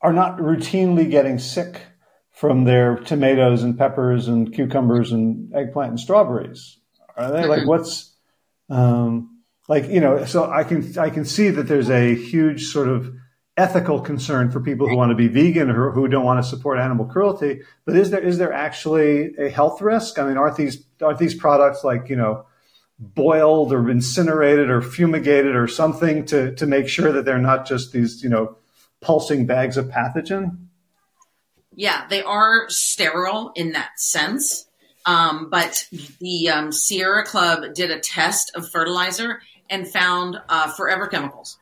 [0.02, 1.82] are not routinely getting sick
[2.32, 6.78] from their tomatoes and peppers and cucumbers and eggplant and strawberries,
[7.16, 7.46] are they?
[7.46, 8.16] Like, what's
[8.70, 12.88] um, like you know so i can i can see that there's a huge sort
[12.88, 13.14] of
[13.58, 16.78] ethical concern for people who want to be vegan or who don't want to support
[16.80, 20.20] animal cruelty but is there is there actually a health risk?
[20.20, 22.46] I mean aren't these aren't these products like you know
[23.00, 27.92] boiled or incinerated or fumigated or something to to make sure that they're not just
[27.92, 28.58] these you know
[29.02, 30.68] pulsing bags of pathogen?
[31.76, 34.68] Yeah they are sterile in that sense
[35.08, 35.88] Um, but
[36.20, 41.58] the um, Sierra Club did a test of fertilizer and found uh, forever chemicals,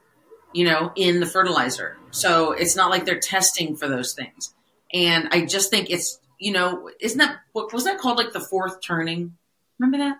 [0.55, 1.97] you know, in the fertilizer.
[2.11, 4.53] So it's not like they're testing for those things.
[4.93, 8.39] And I just think it's, you know, isn't that what was that called like the
[8.39, 9.35] fourth turning?
[9.79, 10.17] Remember that?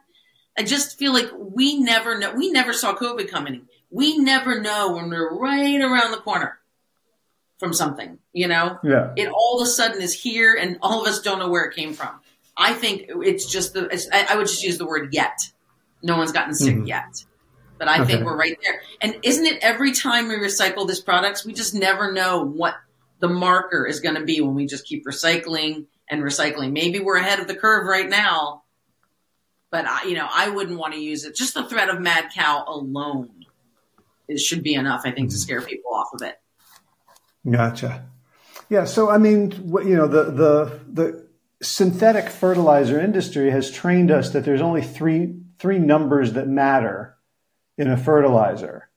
[0.58, 2.34] I just feel like we never know.
[2.34, 3.68] We never saw COVID coming.
[3.92, 6.58] We never know when we're right around the corner
[7.58, 8.78] from something, you know?
[8.84, 9.14] Yeah.
[9.16, 11.76] It all of a sudden is here and all of us don't know where it
[11.76, 12.10] came from.
[12.58, 15.40] I think it's just the, it's, I, I would just use the word yet.
[16.04, 16.88] No one's gotten sick Mhm.
[16.88, 17.24] yet.
[17.78, 18.14] But I Okay.
[18.14, 18.82] think we're right there.
[19.02, 22.76] And isn't it every time we recycle these products, we just never know what
[23.20, 26.72] the marker is going to be when we just keep recycling and recycling.
[26.72, 28.64] Maybe we're ahead of the curve right now,
[29.72, 31.36] but I, you know, I wouldn't want to use it.
[31.36, 33.46] Just the threat of mad cow alone,
[34.28, 36.36] it should be enough, I think, to scare people off of it.
[37.50, 38.06] Gotcha.
[38.70, 38.86] Yeah.
[38.86, 41.28] So I mean, what, you know, the the the
[41.62, 47.15] synthetic fertilizer industry has trained us that there's only three three numbers that matter
[47.78, 48.90] in a fertilizer,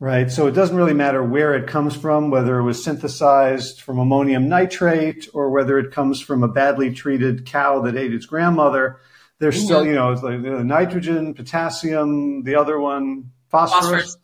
[0.00, 0.30] right?
[0.30, 4.48] So it doesn't really matter where it comes from, whether it was synthesized from ammonium
[4.48, 8.98] nitrate or whether it comes from a badly treated cow that ate its grandmother.
[9.38, 9.86] There's still, Mhm.
[9.86, 14.14] you know, it's like uh, nitrogen, potassium, the other one, phosphorus.
[14.14, 14.16] Phosphorus.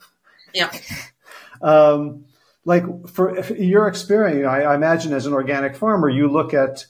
[0.54, 0.74] Yep.
[1.60, 2.26] Um,
[2.64, 6.86] like for if your experience, I, I imagine as an organic farmer, you look at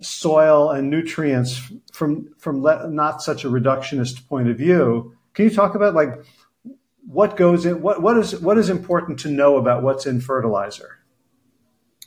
[0.00, 1.60] soil and nutrients
[1.92, 5.16] from from le- not such a reductionist point of view.
[5.34, 6.24] Can you talk about like
[7.12, 7.82] what goes in?
[7.82, 10.98] What what is what is important to know about what's in fertilizer?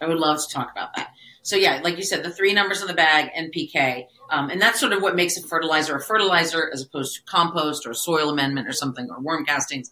[0.01, 1.11] I would love to talk about that.
[1.43, 4.79] So yeah, like you said, the three numbers on the bag, NPK, um, and that's
[4.79, 8.67] sort of what makes a fertilizer a fertilizer as opposed to compost or soil amendment
[8.67, 9.91] or something or worm castings.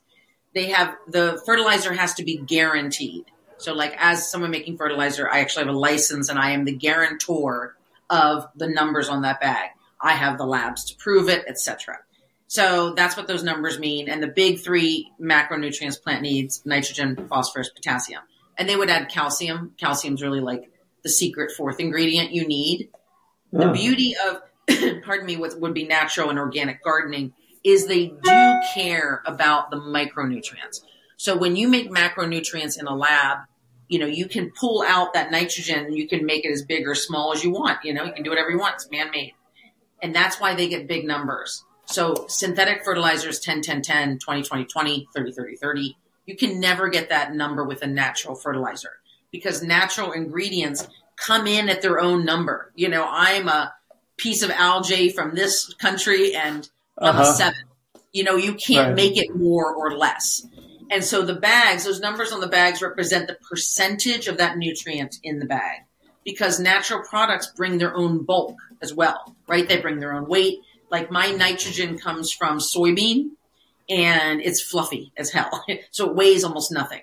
[0.56, 3.26] They have the fertilizer has to be guaranteed.
[3.58, 6.76] So like as someone making fertilizer, I actually have a license and I am the
[6.76, 7.78] guarantor
[8.10, 9.69] of the numbers on that bag.
[10.02, 11.99] I have the labs to prove it, etc.
[12.53, 14.09] So that's what those numbers mean.
[14.09, 18.21] And the big three macronutrients plant needs: nitrogen, phosphorus, potassium
[18.57, 19.73] and they would add calcium.
[19.79, 20.69] Calcium's really like
[21.03, 22.89] the secret fourth ingredient you need.
[23.51, 23.73] The Oh.
[23.73, 24.41] beauty of,
[25.03, 29.77] pardon me, what would be natural and organic gardening is they do care about the
[29.77, 30.81] micronutrients.
[31.17, 33.39] So when you make macronutrients in a lab,
[33.87, 36.87] you know, you can pull out that nitrogen and you can make it as big
[36.87, 37.79] or small as you want.
[37.83, 38.75] You know, you can do whatever you want.
[38.75, 39.33] It's man made.
[40.01, 41.63] And that's why they get big numbers.
[41.86, 45.98] So synthetic fertilizers 10, 10, 10, 20, 20, 20, 30, 30, 30.
[46.26, 48.91] You can never get that number with a natural fertilizer
[49.32, 52.72] because natural ingredients come in at their own number.
[52.76, 53.74] You know, I'm a
[54.17, 57.34] piece of algae from this country and I'm a Uh-huh.
[57.34, 57.60] seven.
[58.13, 58.96] You know, you can't Right.
[58.96, 60.46] make it more or less.
[60.91, 65.15] And so the bags, those numbers on the bags represent the percentage of that nutrient
[65.24, 65.82] in the bag
[66.24, 69.67] because natural products bring their own bulk as well, right?
[69.67, 70.60] They bring their own weight.
[70.93, 73.32] Like my nitrogen comes from soybean
[73.89, 75.65] and it's fluffy as hell.
[75.91, 77.01] so it weighs almost nothing.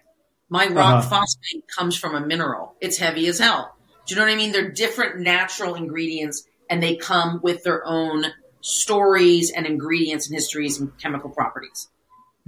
[0.48, 1.10] My rock Uh-huh.
[1.10, 2.76] phosphate comes from a mineral.
[2.80, 3.74] It's heavy as hell.
[4.06, 4.52] Do you know what I mean?
[4.52, 8.26] They're different natural ingredients and they come with their own
[8.60, 11.88] stories and ingredients and histories and chemical properties.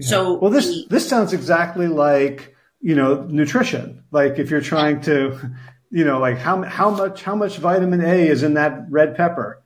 [0.00, 4.04] So well, this the- this sounds exactly like you know nutrition.
[4.10, 5.38] Like if you're trying to,
[5.90, 9.61] you know, like how how much how much vitamin A is in that red pepper?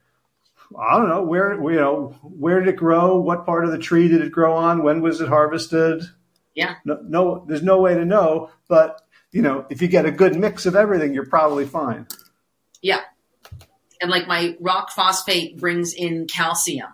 [0.78, 3.18] I don't know where you know where did it grow?
[3.18, 4.82] What part of the tree did it grow on?
[4.82, 6.02] When was it harvested?
[6.54, 6.76] Yeah.
[6.84, 8.50] No, no there's no way to know.
[8.68, 9.02] But
[9.32, 12.06] you know, if you get a good mix of everything, you're probably fine.
[12.82, 13.00] Yeah.
[14.00, 16.88] And like my rock phosphate brings in calcium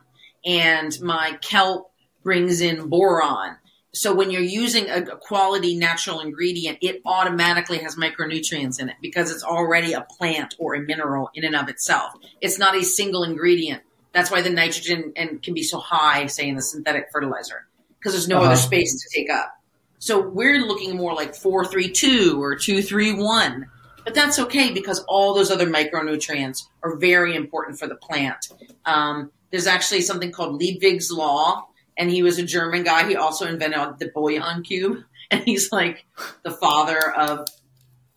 [0.44, 3.56] and my kelp brings in boron.
[3.94, 9.30] So when you're using a, quality natural ingredient, it automatically has micronutrients in it because
[9.30, 12.14] it's already a plant or a mineral in and of itself.
[12.40, 13.82] It's not a single ingredient.
[14.12, 17.66] That's why the nitrogen and can be so high, say in the synthetic fertilizer,
[17.98, 18.46] because there's no Uh-huh.
[18.46, 19.52] other space to take up.
[19.98, 23.66] So we're looking more like four three two or two three one.
[24.04, 28.48] But that's okay because all those other micronutrients are very important for the plant.
[28.84, 33.08] Um, there's actually something called Liebig's law, and he was a German guy.
[33.08, 36.04] He also invented the bouillon cube, and he's like
[36.42, 37.48] the father of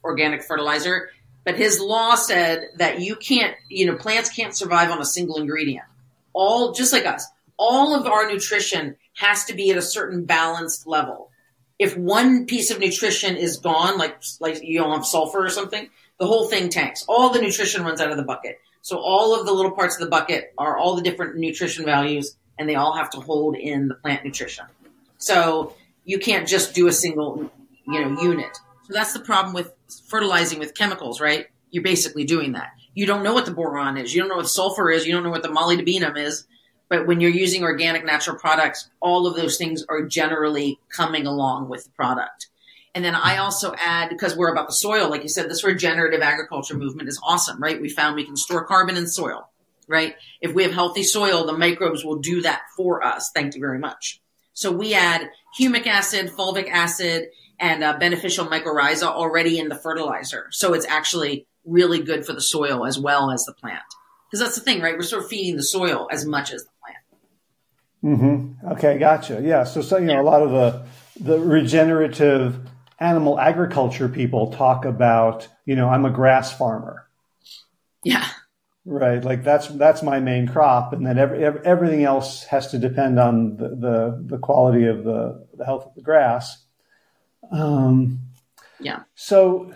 [0.03, 1.09] organic fertilizer.
[1.43, 5.37] But his law said that you can't, you know, plants can't survive on a single
[5.37, 5.85] ingredient.
[6.33, 7.25] All, just like us,
[7.57, 11.29] all of our nutrition has to be at a certain balanced level
[11.77, 15.89] if one piece of nutrition is gone, like like you don't have sulfur or something,
[16.19, 17.03] the whole thing tanks.
[17.07, 18.59] All the nutrition runs out of the bucket.
[18.81, 22.37] So all of the little parts of the bucket are all the different nutrition values,
[22.57, 24.65] and they all have to hold in the plant nutrition.
[25.17, 27.51] So you can't just do a single,
[27.87, 28.57] you know, unit.
[28.87, 29.73] So that's the problem with
[30.07, 31.47] fertilizing with chemicals, right?
[31.71, 32.71] You're basically doing that.
[32.95, 35.23] you don't know what the boron is, you don't know what sulfur is, you don't
[35.23, 36.47] know what the molybdenum is.
[36.87, 41.67] But when you're using organic natural products, all of those things are generally coming along
[41.67, 42.47] with the product.
[42.93, 46.21] And then I also add, because we're about the soil, like you said, this regenerative
[46.21, 47.81] agriculture movement is awesome, right?
[47.81, 49.49] We found we can store carbon in soil,
[49.87, 50.15] right?
[50.41, 53.31] If we have healthy soil, the microbes will do that for us.
[53.33, 54.21] Thank you very much.
[54.53, 55.29] So we add
[55.59, 57.29] humic acid, fulvic acid,
[57.59, 60.47] and uh, beneficial mycorrhiza already in the fertilizer.
[60.51, 63.83] So it's actually really good for the soil as well as the plant.
[64.29, 64.95] Because that's the thing, right?
[64.95, 68.19] We're sort of feeding the soil as much as the plant.
[68.21, 68.71] Mm-hmm.
[68.73, 69.41] Okay, gotcha.
[69.43, 69.63] Yeah.
[69.63, 70.85] So, so you know, a lot of the
[71.19, 72.59] the regenerative
[72.99, 77.07] animal agriculture people talk about, you know, I'm a grass farmer.
[78.03, 78.25] Yeah.
[78.85, 79.23] Right.
[79.23, 83.19] Like that's that's my main crop, and then every, every, everything else has to depend
[83.19, 86.63] on the, the, the quality of the, the health of the grass.
[87.51, 88.19] Um,
[88.79, 89.03] yeah.
[89.15, 89.73] So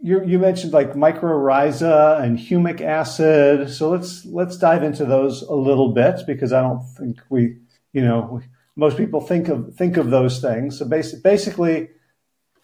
[0.00, 3.68] you you mentioned like mycorrhiza and humic acid.
[3.68, 7.58] So let's let's dive into those a little bit because I don't think we
[7.92, 8.42] you know we,
[8.76, 10.78] most people think of think of those things.
[10.78, 11.88] So basic, basically,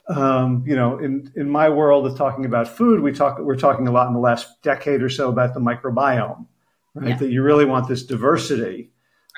[0.09, 3.87] um, you know, in in my world of talking about food, we talk we're talking
[3.87, 6.47] a lot in the last decade or so about the microbiome,
[6.95, 7.11] right?
[7.11, 7.17] Yeah.
[7.17, 8.91] That you really want this diversity.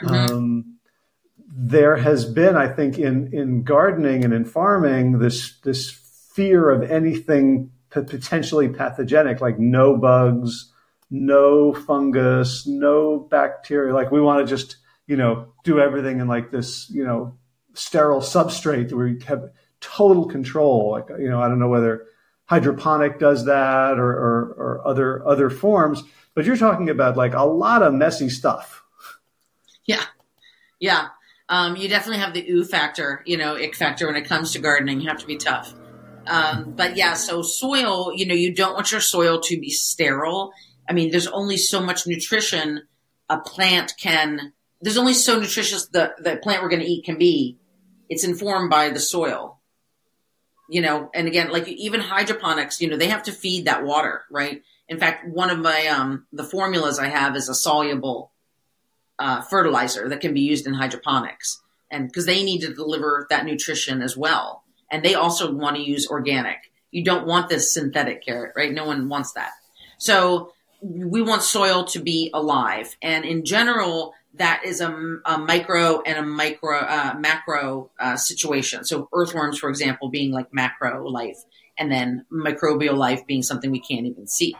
[0.03, 0.35] Mm-hmm.
[0.35, 0.77] Um,
[1.53, 6.89] there has been, I think, in in gardening and in farming, this this fear of
[6.89, 10.73] anything potentially pathogenic, like no bugs,
[11.11, 13.93] no fungus, no bacteria.
[13.93, 14.77] Like we want to just,
[15.09, 17.37] you know, do everything in like this, you know,
[17.75, 19.51] sterile substrate where we have
[19.81, 20.93] total control.
[20.93, 22.07] Like, you know, I don't know whether
[22.45, 26.03] hydroponic does that or, or, or other, other forms,
[26.35, 28.83] but you're talking about like a lot of messy stuff.
[29.85, 30.05] Yeah.
[30.78, 31.09] Yeah.
[31.49, 34.59] Um, you definitely have the ooh factor, you know, ick factor when it comes to
[34.61, 35.01] gardening.
[35.01, 35.74] You have to be tough.
[36.26, 40.53] Um, but yeah, so soil, you know, you don't want your soil to be sterile.
[40.89, 42.83] I mean, there's only so much nutrition
[43.28, 47.16] a plant can, there's only so nutritious the, the plant we're going to eat can
[47.16, 47.59] be.
[48.09, 49.59] It's informed by the soil,
[50.71, 54.25] you know, and again, like even hydroponics, you know, they have to feed that water,
[54.31, 54.62] right?
[54.89, 58.33] In fact, one of my, um, the formulas I have is a soluble,
[59.18, 61.61] uh, fertilizer that can be used in hydroponics.
[61.91, 65.83] And because they need to deliver that nutrition as well and they also want to
[65.83, 66.71] use organic.
[66.91, 68.73] You don't want this synthetic carrot, right?
[68.73, 69.53] No one wants that.
[69.99, 70.53] So
[70.83, 72.97] we want soil to be alive.
[73.01, 74.91] And in general, that is a,
[75.26, 78.84] a micro and a micro, uh, macro uh, situation.
[78.84, 81.36] So earthworms, for example, being like macro life
[81.78, 84.57] and then microbial life being something we can't even see.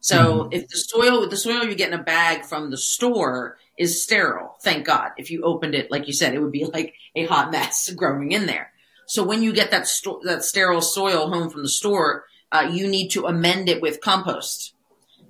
[0.00, 0.52] So mm-hmm.
[0.52, 4.56] if the soil, the soil you get in a bag from the store is sterile,
[4.62, 5.10] thank God.
[5.18, 8.32] If you opened it, like you said, it would be like a hot mess growing
[8.32, 8.72] in there.
[9.06, 12.88] So when you get that sto- that sterile soil home from the store, uh, you
[12.88, 14.72] need to amend it with compost.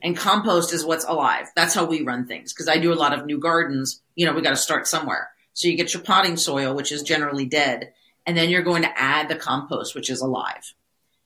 [0.02, 1.46] And compost is what's alive.
[1.56, 2.52] That's how we run things.
[2.52, 4.00] Because I do a lot of new gardens.
[4.14, 5.30] You know, we got to start somewhere.
[5.54, 7.92] So you get your potting soil, which is generally dead,
[8.24, 10.74] and then you're going to add the compost, which is alive.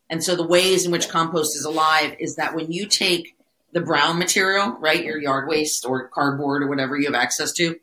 [0.08, 3.36] And so the ways in which compost is alive is that when you take
[3.72, 7.76] the brown material, right, your yard waste or cardboard or whatever you have access to,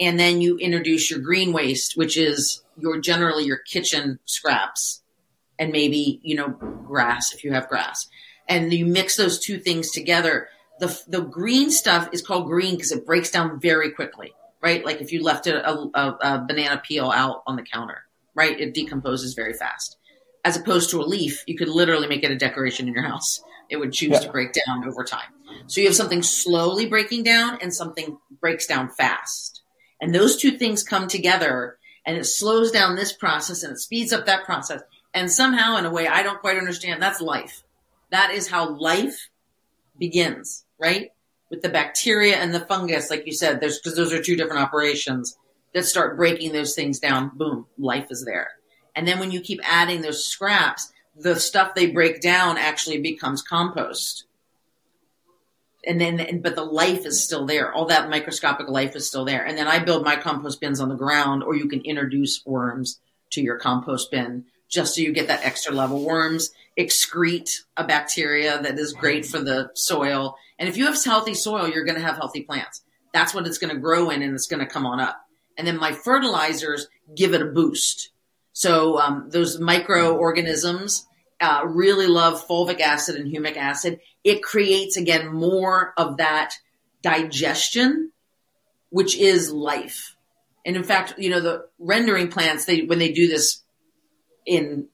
[0.00, 5.02] and then you introduce your green waste, which is your generally your kitchen scraps
[5.58, 8.08] and maybe you know grass if you have grass,
[8.48, 10.48] and you mix those two things together.
[10.80, 14.84] The the green stuff is called green because it breaks down very quickly, right?
[14.84, 18.58] Like if you left a, a, a banana peel out on the counter, right?
[18.58, 19.96] It decomposes very fast.
[20.44, 23.42] As opposed to a leaf, you could literally make it a decoration in your house.
[23.70, 24.18] It would choose yeah.
[24.20, 25.30] to break down over time.
[25.66, 29.62] So you have something slowly breaking down and something breaks down fast.
[30.00, 34.12] And those two things come together and it slows down this process and it speeds
[34.12, 34.82] up that process.
[35.14, 37.61] And somehow, in a way I don't quite understand, that's life.
[38.12, 39.30] That is how life
[39.98, 41.10] begins, right?
[41.50, 44.62] With the bacteria and the fungus, like you said, there's because those are two different
[44.62, 45.36] operations
[45.74, 47.32] that start breaking those things down.
[47.34, 48.50] Boom, life is there.
[48.94, 53.42] And then when you keep adding those scraps, the stuff they break down actually becomes
[53.42, 54.26] compost
[55.84, 59.44] and then but the life is still there all that microscopic life is still there
[59.44, 63.00] and then i build my compost bins on the ground or you can introduce worms
[63.30, 68.62] to your compost bin just so you get that extra level worms excrete a bacteria
[68.62, 70.36] that is great for the soil.
[70.58, 72.82] And if you have healthy soil you're going to have healthy plants.
[73.12, 75.20] That's what it's going to grow in and it's going to come on up.
[75.58, 78.10] And then my fertilizers give it a boost.
[78.52, 81.06] So um, those microorganisms
[81.40, 84.00] uh, really love fulvic acid and humic acid.
[84.24, 86.54] It creates again more of that
[87.02, 88.12] digestion,
[88.90, 90.16] which is life.
[90.64, 93.62] And in fact, you know, the rendering plants, they, when they do this
[94.46, 94.88] in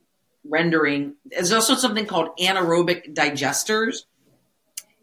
[0.45, 4.05] rendering, there's also something called anaerobic digesters.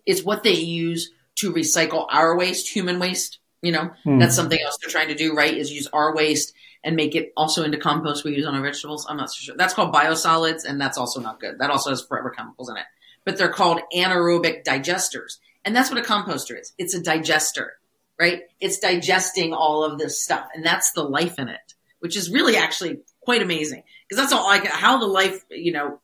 [0.05, 3.39] It's what they use to recycle our waste, human waste.
[3.61, 4.19] You know, mm.
[4.19, 5.55] that's something else they're trying to do, right?
[5.55, 9.07] Is use our waste and make it also into compost we use on our vegetables.
[9.09, 9.55] I'm not so sure.
[9.57, 11.57] That's called biosolids, and that's also not good.
[11.57, 12.85] That also has forever chemicals in it.
[13.25, 15.39] But they're called anaerobic digesters.
[15.65, 16.73] And that's what a composter is.
[16.77, 17.71] It's a digester,
[18.19, 18.43] right?
[18.59, 20.47] It's digesting all of this stuff.
[20.53, 23.81] And that's the life in it, which is really actually quite amazing.
[24.15, 25.99] Because that's all like how the life, you know,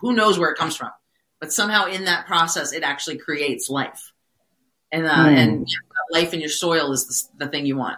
[0.00, 0.90] who knows where it comes from.
[1.40, 4.12] But somehow in that process, it actually creates life.
[4.92, 5.36] And, uh, mm.
[5.36, 5.68] and
[6.12, 7.96] life in your soil is the, the thing you want.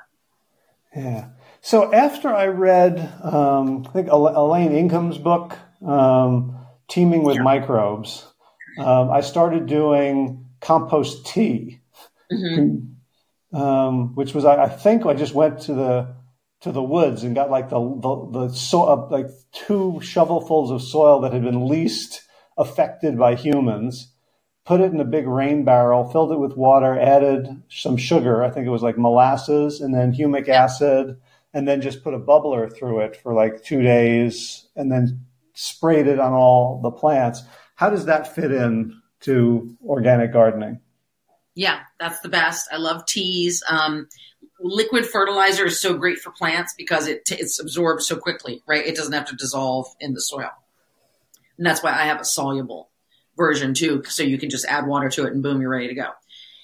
[0.94, 1.30] Yeah.
[1.61, 6.56] So after I read, um, I think Elaine Ingham's book, um,
[6.88, 7.42] Teeming with yeah.
[7.42, 8.26] Microbes,
[8.78, 11.80] um, I started doing compost tea,
[12.32, 13.56] mm-hmm.
[13.56, 16.14] um, which was I, I, think I just went to the
[16.61, 20.82] to the woods and got like the the, the so, uh, like two shovelfuls of
[20.82, 22.22] soil that had been least
[22.56, 24.12] affected by humans.
[24.64, 28.44] Put it in a big rain barrel, filled it with water, added some sugar.
[28.44, 31.16] I think it was like molasses, and then humic acid
[31.54, 36.06] and then just put a bubbler through it for like two days and then sprayed
[36.06, 37.42] it on all the plants.
[37.74, 40.80] How does that fit in to organic gardening?
[41.54, 42.68] Yeah, that's the best.
[42.72, 43.62] I love teas.
[43.68, 44.09] Um,
[44.61, 48.86] liquid fertilizer is so great for plants because it it's absorbed so quickly, right?
[48.86, 50.50] It doesn't have to dissolve in the soil.
[51.56, 52.88] And that's why I have a soluble
[53.36, 55.94] version too, so you can just add water to it and boom, you're ready to
[55.94, 56.11] go.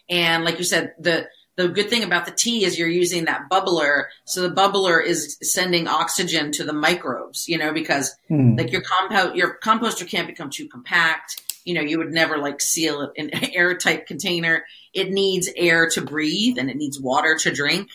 [0.08, 3.48] And like you said, the the good thing about the tea is you're using that
[3.48, 4.06] bubbler.
[4.24, 8.56] So the bubbler is sending oxygen to the microbes, you know, because hmm.
[8.56, 11.40] like your compost, your composter can't become too compact.
[11.64, 14.64] You know, you would never like seal it in an airtight container.
[14.92, 17.88] It needs air to breathe and it needs water to drink.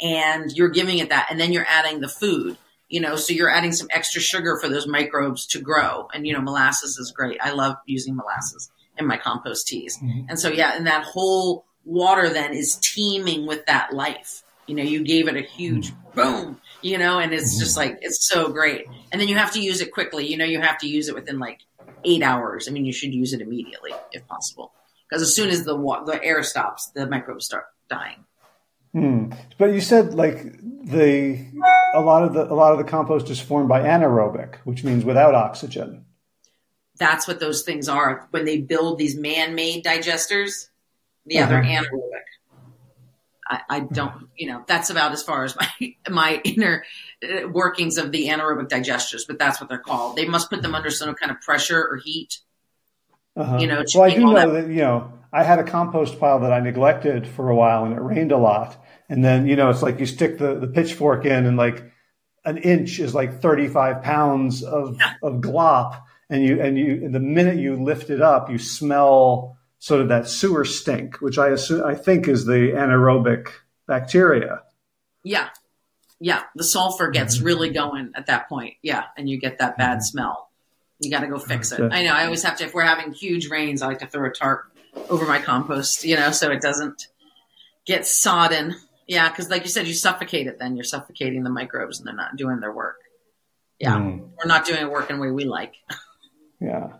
[0.00, 1.28] And you're giving it that.
[1.30, 2.56] And then you're adding the food,
[2.88, 6.08] you know, so you're adding some extra sugar for those microbes to grow.
[6.12, 7.38] And, you know, molasses is great.
[7.42, 9.98] I love using molasses in my compost teas.
[9.98, 10.26] Mm-hmm.
[10.28, 14.42] And so, yeah, and that whole water then is teeming with that life.
[14.66, 18.26] You know, you gave it a huge boom, you know, and it's just like, it's
[18.26, 18.86] so great.
[19.12, 20.26] And then you have to use it quickly.
[20.26, 21.60] You know, you have to use it within like
[22.06, 22.68] eight hours.
[22.68, 24.72] I mean, you should use it immediately if possible.
[25.08, 25.76] Because as soon as the,
[26.06, 28.24] the air stops, the microbes start dying.
[28.92, 29.32] Hmm.
[29.58, 31.44] But you said like the
[31.94, 35.04] a lot of the a lot of the compost is formed by anaerobic, which means
[35.04, 36.06] without oxygen.
[36.98, 38.26] That's what those things are.
[38.30, 40.68] When they build these man-made digesters,
[41.26, 41.56] Yeah, uh-huh.
[41.56, 42.22] other anaerobic.
[43.48, 45.68] I, I, don't, you know, that's about as far as my
[46.08, 46.84] my inner
[47.52, 50.16] workings of the anaerobic digesters, but that's what they're called.
[50.16, 52.38] They must put them under some kind of pressure or heat.
[53.36, 53.58] Uh-huh.
[53.58, 56.40] You know, well, I do know that, that, you know, I had a compost pile
[56.40, 58.82] that I neglected for a while and it rained a lot.
[59.08, 61.84] And then, you know, it's like you stick the, the pitchfork in and like
[62.44, 65.14] an inch is like 35 pounds of, yeah.
[65.22, 66.00] of glop.
[66.30, 70.28] And you, and you, the minute you lift it up, you smell sort of that
[70.28, 73.48] sewer stink, which I assume, I think is the anaerobic
[73.86, 74.62] bacteria.
[75.22, 75.50] Yeah.
[76.20, 76.42] Yeah.
[76.54, 77.46] The sulfur gets mm-hmm.
[77.46, 78.74] really going at that point.
[78.82, 79.04] Yeah.
[79.16, 80.02] And you get that bad mm-hmm.
[80.02, 80.50] smell.
[80.98, 81.80] You got to go fix it.
[81.92, 82.12] I know.
[82.12, 84.72] I always have to, if we're having huge rains, I like to throw a tarp
[85.10, 87.08] over my compost, you know, so it doesn't
[87.84, 88.74] get sodden.
[89.06, 89.28] Yeah.
[89.30, 90.74] Cause like you said, you suffocate it then.
[90.74, 92.96] You're suffocating the microbes and they're not doing their work.
[93.78, 93.96] Yeah.
[93.96, 94.30] Mm.
[94.38, 95.74] We're not doing it work in the way we like.
[96.60, 96.94] yeah.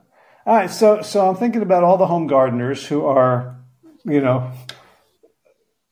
[0.47, 3.57] All right, so so I'm thinking about all the home gardeners who are,
[4.05, 4.53] you know,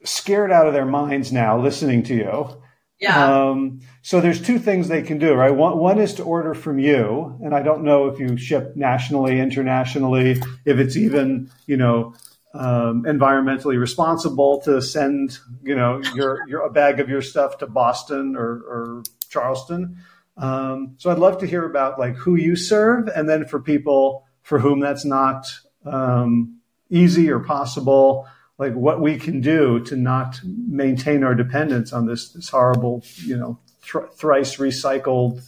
[0.04, 2.63] scared out of their minds now listening to you.
[3.00, 3.48] Yeah.
[3.48, 5.50] Um, so there's two things they can do, right?
[5.50, 9.40] One, one is to order from you, and I don't know if you ship nationally,
[9.40, 12.14] internationally, if it's even, you know,
[12.54, 17.66] um, environmentally responsible to send, you know, your, your a bag of your stuff to
[17.66, 19.96] Boston or, or Charleston.
[20.36, 24.24] Um, so I'd love to hear about like who you serve, and then for people
[24.42, 25.46] for whom that's not
[25.84, 28.28] um, easy or possible,
[28.58, 33.36] like what we can do to not maintain our dependence on this, this horrible, you
[33.36, 35.42] know, th- thrice recycled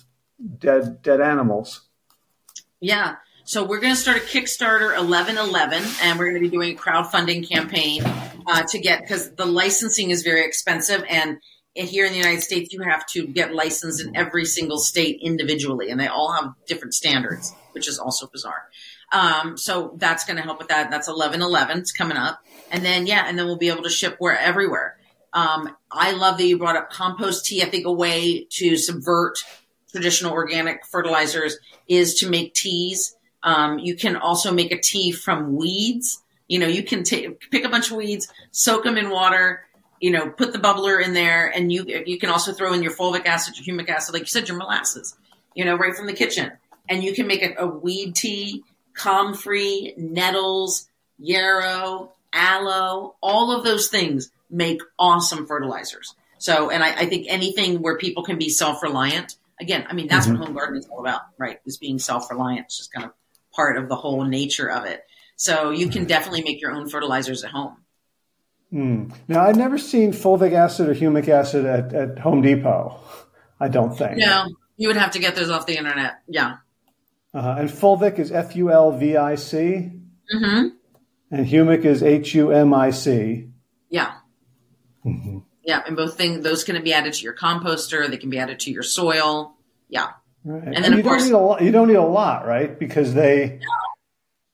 [0.59, 1.83] dead dead animals.
[2.81, 3.17] Yeah.
[3.45, 6.81] So we're going to start a Kickstarter 1111, and we're going to be doing a
[6.81, 11.39] crowdfunding campaign uh, to get because the licensing is very expensive, and
[11.77, 15.91] here in the United States, you have to get licensed in every single state individually,
[15.91, 18.65] and they all have different standards, which is also bizarre.
[19.13, 20.91] Um, so that's going to help with that.
[20.91, 21.79] That's 1111.
[21.79, 22.43] It's coming up.
[22.71, 24.99] And then, yeah, and then we'll be able to ship where everywhere.
[25.33, 27.63] Um, I love that you brought up compost tea.
[27.63, 29.39] I think a way to subvert
[29.93, 33.15] traditional organic fertilizers is to make teas.
[33.43, 36.23] Um, you can also make a tea from weeds.
[36.49, 39.67] You know, you can take, pick a bunch of weeds, soak them in water,
[40.01, 42.93] you know, put the bubbler in there, and you you can also throw in your
[42.93, 45.17] fulvic acid, your humic acid, like you said, your molasses,
[45.55, 46.53] you know, right from the kitchen,
[46.89, 48.63] and you can make a, a weed tea
[48.97, 50.89] comfrey, nettles,
[51.19, 56.15] yarrow, aloe, all of those things make awesome fertilizers.
[56.39, 60.09] So, and I, I think anything where people can be self reliant, again, I mean,
[60.09, 60.39] that's mm-hmm.
[60.39, 61.61] what home gardening is all about, right?
[61.65, 62.67] Is being self reliant.
[62.67, 63.13] It's just kind of
[63.55, 65.03] part of the whole nature of it.
[65.37, 67.77] So you can definitely make your own fertilizers at home.
[68.73, 69.15] Mm.
[69.29, 72.99] Now, I've never seen fulvic acid or humic acid at, at Home Depot.
[73.61, 74.19] I don't think.
[74.19, 76.21] No, you would have to get those off the internet.
[76.27, 76.57] Yeah.
[77.37, 79.91] Uh, and fulvic is F U L V I C.
[80.35, 80.69] Mm-hmm.
[81.31, 83.49] And humic is H U M I C.
[83.91, 84.15] Yeah.
[85.05, 85.41] Mm-hmm.
[85.63, 88.09] Yeah, and both things those can be added to your composter.
[88.09, 89.55] They can be added to your soil.
[89.91, 90.13] Yeah.
[90.45, 90.63] Right.
[90.63, 92.47] And, and then you of course don't need a lot, you don't need a lot,
[92.47, 92.79] right?
[92.79, 93.61] Because they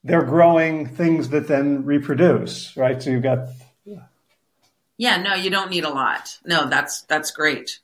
[0.03, 3.01] they're growing things that then reproduce, right?
[3.01, 3.49] So you've got
[4.99, 6.39] yeah, no, you don't need a lot.
[6.45, 7.81] No, that's that's great.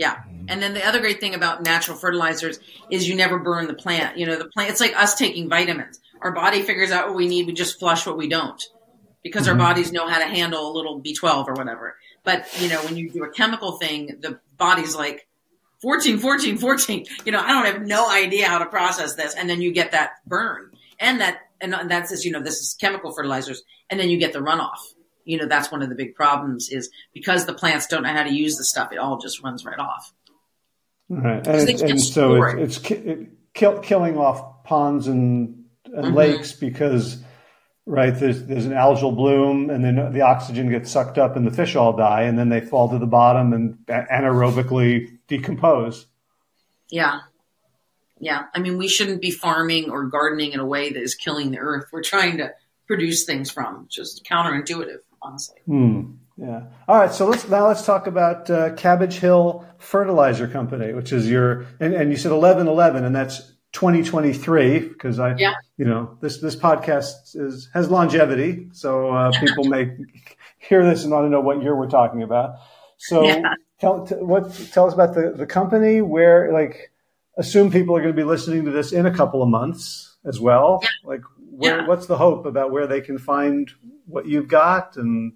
[0.00, 0.14] Yeah.
[0.14, 0.46] Mm-hmm.
[0.48, 2.58] And then the other great thing about natural fertilizers
[2.90, 4.16] is you never burn the plant.
[4.16, 6.00] You know, the plant it's like us taking vitamins.
[6.22, 8.62] Our body figures out what we need, we just flush what we don't.
[9.22, 9.60] Because mm-hmm.
[9.60, 11.96] our bodies know how to handle a little B12 or whatever.
[12.24, 15.28] But, you know, when you do a chemical thing, the body's like
[15.82, 17.06] 14, 14, 14.
[17.26, 19.34] You know, I don't have no idea how to process this.
[19.34, 20.70] And then you get that burn.
[20.98, 23.62] And that, and that says, you know, this is chemical fertilizers.
[23.90, 24.78] And then you get the runoff
[25.24, 28.22] you know that's one of the big problems is because the plants don't know how
[28.22, 30.12] to use the stuff it all just runs right off.
[31.08, 31.44] Right.
[31.44, 32.58] And, and so it.
[32.60, 36.14] it's, it's it, kill, killing off ponds and, and mm-hmm.
[36.14, 37.20] lakes because
[37.86, 41.50] right there's there's an algal bloom and then the oxygen gets sucked up and the
[41.50, 46.06] fish all die and then they fall to the bottom and anaerobically decompose.
[46.88, 47.20] Yeah.
[48.20, 48.44] Yeah.
[48.54, 51.58] I mean we shouldn't be farming or gardening in a way that is killing the
[51.58, 51.86] earth.
[51.92, 52.54] We're trying to
[52.86, 55.60] produce things from just counterintuitive honestly.
[55.66, 56.12] Hmm.
[56.36, 56.62] Yeah.
[56.88, 57.12] All right.
[57.12, 61.92] So let's now let's talk about uh, Cabbage Hill Fertilizer Company, which is your and,
[61.92, 65.54] and you said eleven eleven, and that's 2023 because I, yeah.
[65.76, 69.96] you know, this this podcast is has longevity, so uh, people may
[70.58, 72.56] hear this and want to know what year we're talking about.
[72.98, 73.54] So yeah.
[73.78, 76.00] tell t- what tell us about the the company.
[76.00, 76.90] Where like
[77.36, 80.40] assume people are going to be listening to this in a couple of months as
[80.40, 80.80] well.
[80.82, 80.88] Yeah.
[81.04, 81.22] Like
[81.60, 83.70] where, what's the hope about where they can find
[84.06, 85.34] what you've got and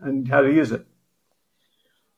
[0.00, 0.86] and how to use it?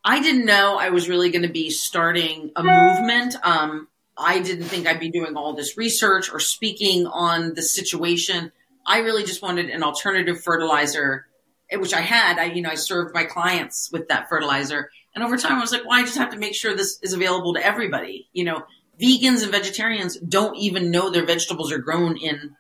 [0.05, 3.37] I didn't know I was really going to be starting a movement.
[3.43, 8.53] Um, I didn't think I'd be doing all this research or speaking on the situation.
[8.87, 11.27] I really just wanted an alternative fertilizer,
[11.73, 12.39] which I had.
[12.39, 15.73] I, you know, I served my clients with that fertilizer, and over time, I was
[15.73, 18.29] like, well, I just have to make sure this is available to everybody.
[18.33, 18.63] You know,
[19.01, 22.57] vegans and vegetarians don't even know their vegetables are grown in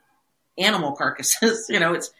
[0.58, 1.66] animal carcasses.
[1.70, 2.12] you know, it's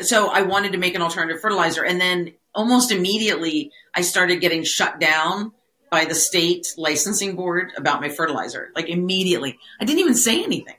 [0.00, 1.84] so I wanted to make an alternative fertilizer.
[1.84, 5.52] And then almost immediately I started getting shut down
[5.90, 8.70] by the state licensing board about my fertilizer.
[8.74, 9.58] Like immediately.
[9.80, 10.76] I didn't even say anything.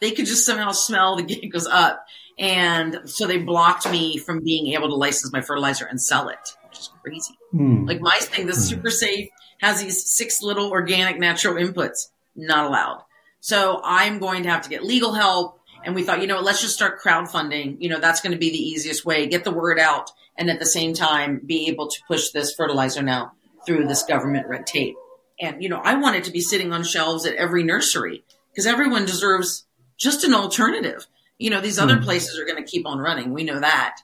[0.00, 2.04] They could just somehow smell the gig was up.
[2.38, 6.38] And so they blocked me from being able to license my fertilizer and sell it,
[6.68, 7.34] which is crazy.
[7.52, 7.88] Mm.
[7.88, 8.68] Like my thing, this mm.
[8.68, 9.28] super safe,
[9.60, 13.02] has these six little organic natural inputs, not allowed.
[13.40, 15.57] So I'm going to have to get legal help
[15.88, 17.78] and we thought, you know, let's just start crowdfunding.
[17.80, 19.26] You know, that's going to be the easiest way.
[19.26, 23.02] Get the word out, and at the same time, be able to push this fertilizer
[23.02, 23.32] now
[23.64, 24.96] through this government red tape.
[25.40, 28.66] And you know, I want it to be sitting on shelves at every nursery because
[28.66, 29.64] everyone deserves
[29.96, 31.06] just an alternative.
[31.38, 32.04] You know, these other hmm.
[32.04, 33.32] places are going to keep on running.
[33.32, 33.96] We know that.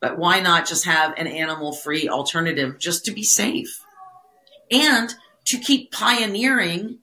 [0.00, 3.84] But why not just have an animal free alternative just to be safe
[4.70, 7.00] and to keep pioneering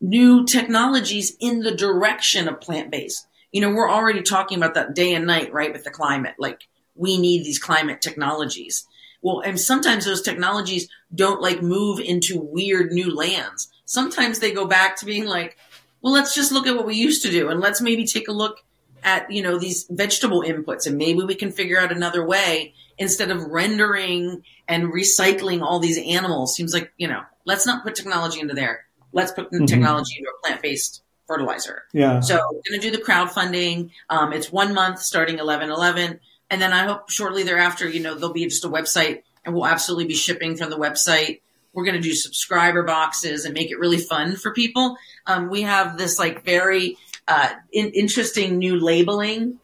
[0.00, 3.26] new technologies in the direction of plant based.
[3.52, 6.34] You know, we're already talking about that day and night, right, with the climate.
[6.38, 8.86] Like, we need these climate technologies.
[9.22, 13.68] Well, and sometimes those technologies don't like move into weird new lands.
[13.84, 15.56] Sometimes they go back to being like,
[16.02, 18.32] well, let's just look at what we used to do and let's maybe take a
[18.32, 18.62] look
[19.02, 23.30] at, you know, these vegetable inputs and maybe we can figure out another way instead
[23.30, 26.54] of rendering and recycling all these animals.
[26.54, 29.66] Seems like, you know, let's not put technology into there let's put the mm-hmm.
[29.66, 31.84] technology into a plant based fertilizer.
[31.92, 32.20] Yeah.
[32.20, 33.90] So we're going to do the crowdfunding.
[34.08, 36.20] Um, it's one month starting 11 11.
[36.50, 39.66] And then I hope shortly thereafter, you know, there'll be just a website and we'll
[39.66, 41.40] absolutely be shipping from the website.
[41.74, 44.96] We're going to do subscriber boxes and make it really fun for people.
[45.26, 46.96] Um, we have this like very
[47.28, 49.58] uh, in- interesting new labeling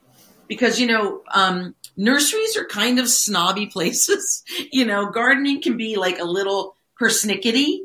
[0.47, 4.45] because, you know, um, nurseries are kind of snobby places.
[4.70, 7.78] you know, gardening can be like a little persnickety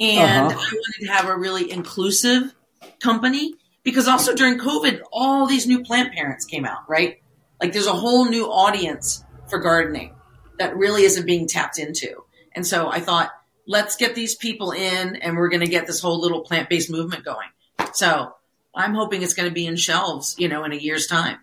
[0.00, 0.58] and uh-huh.
[0.58, 2.54] I wanted to have a really inclusive
[3.00, 7.20] company because also during COVID, all these new plant parents came out, right?
[7.60, 10.14] Like there's a whole new audience for gardening
[10.58, 12.24] that really isn't being tapped into.
[12.54, 13.30] And so I thought,
[13.66, 16.90] let's get these people in and we're going to get this whole little plant based
[16.90, 17.48] movement going.
[17.92, 18.34] So
[18.74, 21.38] I'm hoping it's going to be in shelves, you know, in a year's time.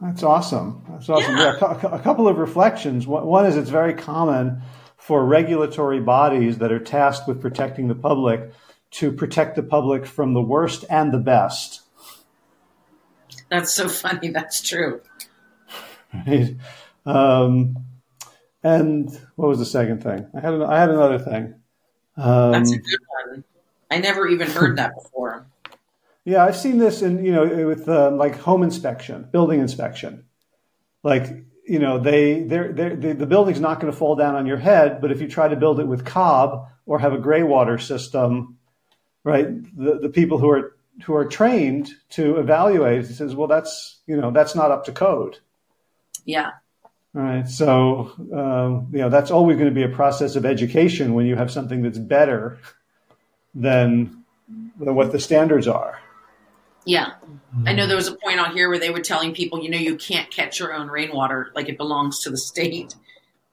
[0.00, 0.82] That's awesome.
[0.88, 1.36] That's awesome.
[1.36, 1.56] Yeah.
[1.60, 3.06] yeah a, couple of reflections.
[3.06, 4.62] One is it's very common
[5.10, 8.52] for regulatory bodies that are tasked with protecting the public
[8.92, 11.80] to protect the public from the worst and the best.
[13.48, 14.28] That's so funny.
[14.28, 15.00] That's true.
[16.14, 16.54] Right.
[17.04, 17.86] Um,
[18.62, 20.28] and what was the second thing?
[20.32, 21.54] I had I had another thing.
[22.16, 23.44] Um, That's a good one.
[23.90, 25.44] I never even heard that before.
[26.22, 30.26] Yeah, I've seen this in you know with um, like home inspection, building inspection.
[31.02, 34.44] Like you know they they're, they're, they, the building's not going to fall down on
[34.44, 37.44] your head, but if you try to build it with cob or have a gray
[37.44, 38.58] water system,
[39.22, 39.46] right?
[39.76, 44.32] The the people who are who are trained to evaluate says, well, that's you know
[44.32, 45.38] that's not up to code.
[46.24, 46.50] Yeah.
[47.14, 47.48] All right.
[47.48, 51.34] So, um, you know, that's always going to be a process of education when you
[51.34, 52.58] have something that's better
[53.52, 54.24] than,
[54.78, 56.00] than what the standards are.
[56.84, 57.14] Yeah.
[57.66, 59.78] I know there was a point on here where they were telling people, you know,
[59.78, 62.94] you can't catch your own rainwater, like it belongs to the state.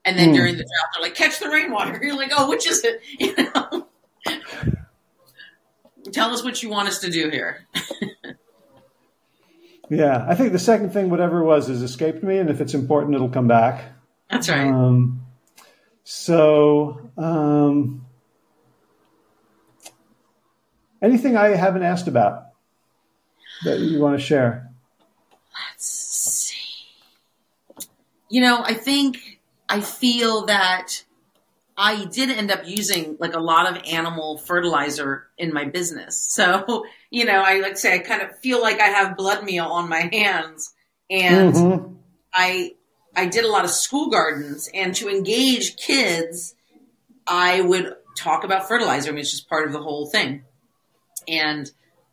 [0.06, 0.36] And then mm.
[0.36, 2.00] during the drought, they're like, catch the rainwater.
[2.04, 3.02] You're like, oh, which is it?
[3.20, 3.88] You know?
[6.12, 7.66] Tell us what you want us to do here.
[9.90, 12.74] Yeah, I think the second thing, whatever it was, has escaped me, and if it's
[12.74, 13.94] important, it'll come back.
[14.30, 14.68] That's right.
[14.68, 15.26] Um,
[16.04, 18.06] so, um,
[21.02, 22.47] anything I haven't asked about
[23.64, 24.70] that you want to share?
[25.72, 26.56] Let's see.
[28.30, 29.40] You know, I think
[29.70, 31.04] I feel that
[31.78, 36.18] I did end up using like a lot of animal fertilizer in my business.
[36.30, 39.66] So, you know, I like say I kind of feel like I have blood meal
[39.66, 40.74] on my hands
[41.10, 41.94] and mm-hmm.
[42.34, 42.74] I
[43.16, 46.56] I did a lot of school gardens and to engage kids,
[47.26, 49.10] I would talk about fertilizer.
[49.10, 50.44] I mean, it's just part of the whole thing.
[51.28, 51.70] And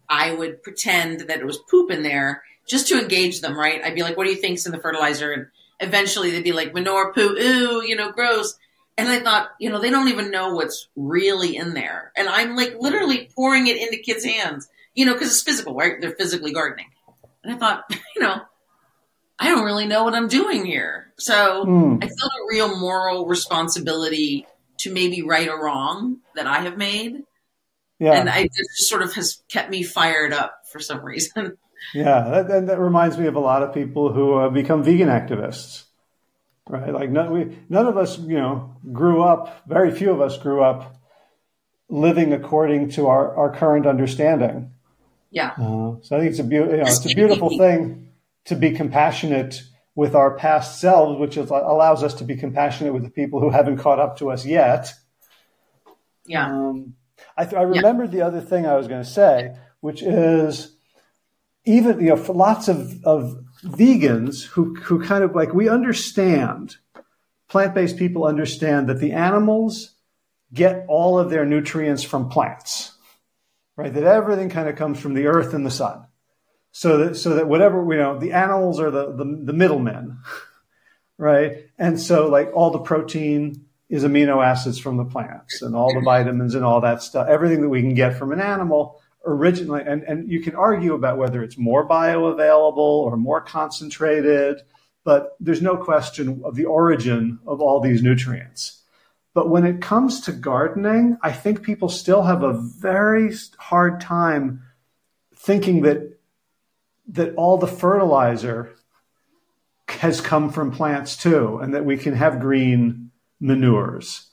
[0.08, 3.82] I would pretend that it was poop in there just to engage them, right?
[3.82, 5.32] I'd be like, what do you think's in the fertilizer?
[5.32, 5.46] And
[5.80, 8.58] eventually they'd be like, manure, poo, ooh, you know, gross.
[8.96, 12.12] And I thought, you know, they don't even know what's really in there.
[12.16, 16.00] And I'm like literally pouring it into kids' hands, you know, because it's physical, right?
[16.00, 16.86] They're physically gardening.
[17.42, 17.84] And I thought,
[18.16, 18.40] you know,
[19.38, 21.12] I don't really know what I'm doing here.
[21.18, 21.96] So mm.
[22.02, 24.46] I felt a real moral responsibility
[24.78, 27.24] to maybe right or wrong that I have made.
[27.98, 28.12] Yeah.
[28.12, 31.58] And I just sort of has kept me fired up for some reason.
[31.92, 35.84] Yeah, that, that reminds me of a lot of people who uh, become vegan activists
[36.68, 36.92] right?
[36.92, 39.62] Like none, we, none of us, you know, grew up.
[39.66, 40.96] Very few of us grew up
[41.88, 44.72] living according to our, our current understanding.
[45.30, 45.50] Yeah.
[45.50, 48.08] Uh, so I think it's a, be- you know, it's a beautiful thing
[48.46, 49.62] to be compassionate
[49.94, 53.50] with our past selves, which is, allows us to be compassionate with the people who
[53.50, 54.92] haven't caught up to us yet.
[56.26, 56.46] Yeah.
[56.46, 56.94] Um,
[57.36, 58.20] I, th- I remembered yeah.
[58.20, 60.76] the other thing I was going to say, which is
[61.64, 66.76] even you know for lots of, of vegans who, who kind of like, we understand,
[67.48, 69.94] plant based people understand that the animals
[70.52, 72.92] get all of their nutrients from plants,
[73.76, 73.92] right?
[73.92, 76.06] That everything kind of comes from the earth and the sun.
[76.72, 80.18] So that, so that whatever, you know, the animals are the, the, the middlemen,
[81.18, 81.66] right?
[81.78, 86.00] And so like all the protein is amino acids from the plants and all the
[86.04, 90.02] vitamins and all that stuff, everything that we can get from an animal originally, and,
[90.02, 94.60] and you can argue about whether it's more bioavailable or more concentrated,
[95.02, 98.82] but there's no question of the origin of all these nutrients.
[99.34, 104.62] But when it comes to gardening, I think people still have a very hard time
[105.34, 106.10] thinking that
[107.08, 108.74] that all the fertilizer
[109.88, 113.03] has come from plants too, and that we can have green
[113.44, 114.26] manures.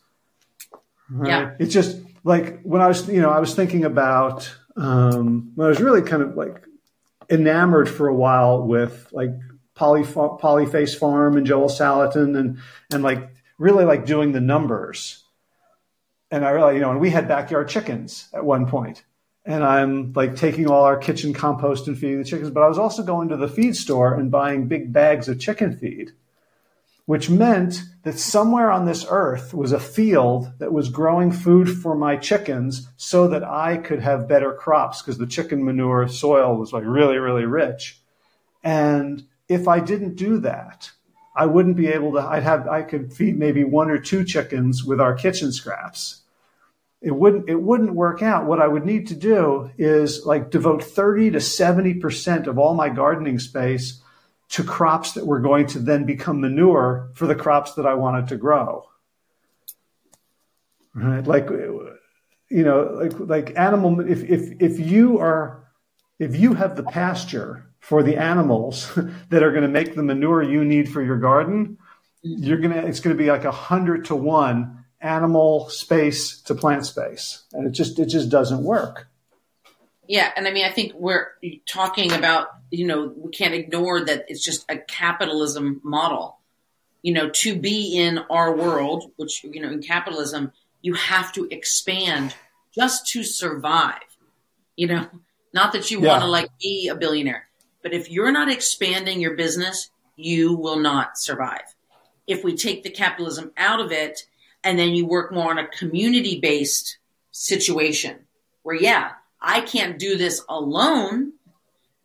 [1.09, 1.29] Right?
[1.29, 1.51] Yeah.
[1.59, 5.81] It's just like when I was, you know, I was thinking about um, I was
[5.81, 6.63] really kind of like
[7.29, 9.31] enamored for a while with like
[9.75, 12.59] Poly, Polyface Farm and Joel Salatin and
[12.91, 15.23] and like really like doing the numbers.
[16.31, 19.03] And I realized, you know, and we had backyard chickens at one point.
[19.43, 22.77] And I'm like taking all our kitchen compost and feeding the chickens, but I was
[22.77, 26.11] also going to the feed store and buying big bags of chicken feed
[27.11, 31.93] which meant that somewhere on this earth was a field that was growing food for
[31.93, 36.71] my chickens so that I could have better crops because the chicken manure soil was
[36.71, 37.99] like really, really rich.
[38.63, 40.89] And if I didn't do that,
[41.35, 44.85] I wouldn't be able to, I'd have, I could feed maybe one or two chickens
[44.85, 46.21] with our kitchen scraps.
[47.01, 48.45] It wouldn't, it wouldn't work out.
[48.45, 52.87] What I would need to do is like devote 30 to 70% of all my
[52.87, 54.01] gardening space
[54.51, 58.27] to crops that were going to then become manure for the crops that I wanted
[58.27, 58.85] to grow.
[60.93, 61.25] Right?
[61.25, 65.63] Like, you know, like, like animal, if, if, if you are,
[66.19, 68.91] if you have the pasture for the animals
[69.29, 71.77] that are going to make the manure you need for your garden,
[72.21, 76.55] you're going to, it's going to be like a hundred to one animal space to
[76.55, 77.43] plant space.
[77.53, 79.07] And it just, it just doesn't work.
[80.07, 80.29] Yeah.
[80.35, 81.27] And I mean, I think we're
[81.65, 86.39] talking about, you know, we can't ignore that it's just a capitalism model.
[87.01, 90.51] You know, to be in our world, which, you know, in capitalism,
[90.81, 92.35] you have to expand
[92.73, 93.99] just to survive.
[94.75, 95.07] You know,
[95.53, 96.07] not that you yeah.
[96.07, 97.47] want to like be a billionaire,
[97.83, 101.75] but if you're not expanding your business, you will not survive.
[102.27, 104.27] If we take the capitalism out of it
[104.63, 106.97] and then you work more on a community based
[107.31, 108.19] situation
[108.63, 109.11] where, yeah,
[109.41, 111.33] I can't do this alone.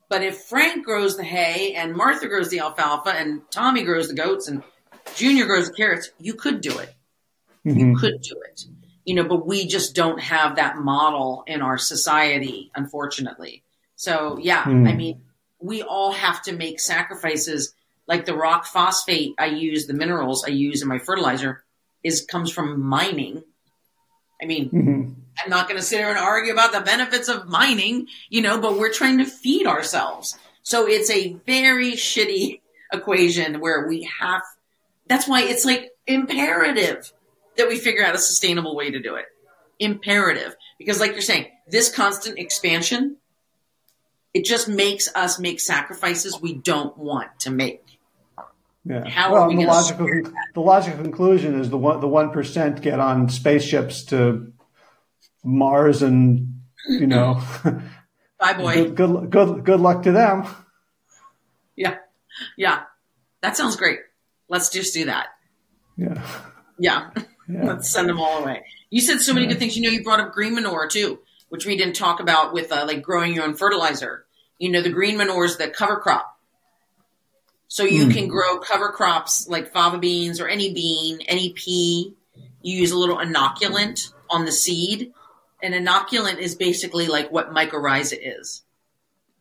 [0.09, 4.15] But if Frank grows the hay and Martha grows the alfalfa and Tommy grows the
[4.15, 4.63] goats and
[5.15, 6.95] Junior grows the carrots, you could do it.
[7.67, 7.79] Mm-hmm.
[7.79, 8.65] You could do it.
[9.05, 13.63] You know, but we just don't have that model in our society, unfortunately.
[13.97, 14.89] So yeah, mm.
[14.89, 15.23] I mean,
[15.61, 17.73] we all have to make sacrifices.
[18.07, 21.65] Like the rock phosphate I use, the minerals I use in my fertilizer
[22.05, 23.43] is comes from mining.
[24.41, 25.13] I mean, mm-hmm.
[25.43, 28.61] I'm not going to sit here and argue about the benefits of mining, you know,
[28.61, 30.39] but we're trying to feed ourselves.
[30.63, 32.61] So it's a very shitty
[32.93, 34.43] equation where we have,
[35.07, 37.13] that's why it's like imperative
[37.57, 39.27] that we figure out a sustainable way to do it.
[39.79, 40.57] Imperative.
[40.79, 43.17] Because like you're saying, this constant expansion,
[44.33, 47.83] it just makes us make sacrifices we don't want to make.
[48.85, 49.09] Yeah.
[49.09, 50.07] How well, the logical
[50.55, 54.53] the logical conclusion is the one the one percent get on spaceships to
[55.47, 57.43] Mars and you know.
[58.39, 58.75] Bye, boy.
[58.75, 60.47] Good, good, good, good luck to them.
[61.75, 61.97] Yeah,
[62.57, 62.83] yeah,
[63.41, 64.01] that sounds great.
[64.49, 65.29] Let's just do that.
[65.97, 66.23] Yeah.
[66.79, 67.11] Yeah.
[67.49, 67.65] yeah.
[67.65, 68.65] Let's send them all away.
[68.91, 69.53] You said so many yeah.
[69.53, 69.77] good things.
[69.77, 72.85] You know, you brought up green manure too, which we didn't talk about with uh,
[72.87, 74.27] like growing your own fertilizer.
[74.59, 76.37] You know, the green manure is the cover crop
[77.69, 78.13] so you mm.
[78.15, 82.15] can grow cover crops like fava beans or any bean, any pea.
[82.63, 85.13] You use a little inoculant on the seed.
[85.63, 88.63] An inoculant is basically like what mycorrhiza is.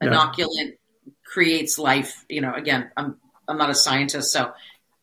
[0.02, 0.10] Yeah.
[0.10, 0.78] Inoculant
[1.24, 2.26] creates life.
[2.30, 4.54] You know, again, I'm I'm not a scientist, so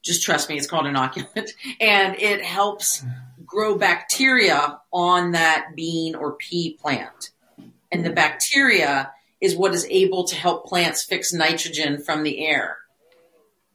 [0.03, 0.57] just trust me.
[0.57, 1.51] It's called inoculant,
[1.81, 3.05] and it helps
[3.45, 7.31] grow bacteria on that bean or pea plant.
[7.91, 12.79] And the bacteria is what is able to help plants fix nitrogen from the air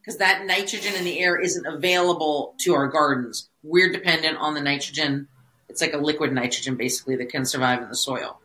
[0.08, 3.50] because that nitrogen in the air isn't available to our gardens.
[3.62, 5.28] We're dependent on the nitrogen.
[5.68, 8.40] It's like a liquid nitrogen basically that can survive in the soil.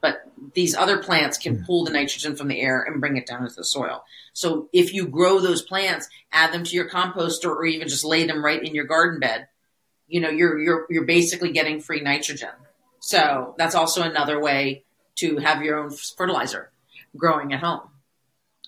[0.00, 1.64] But these other plants can hmm.
[1.64, 4.04] pull the nitrogen from the air and bring it down into the soil.
[4.32, 8.26] So if you grow those plants, add them to your composter or even just lay
[8.26, 9.48] them right in your garden bed,
[10.08, 12.50] you know, you're you're you're basically getting free nitrogen.
[13.00, 14.84] So that's also another way
[15.16, 16.70] to have your own fertilizer
[17.16, 17.82] growing at home.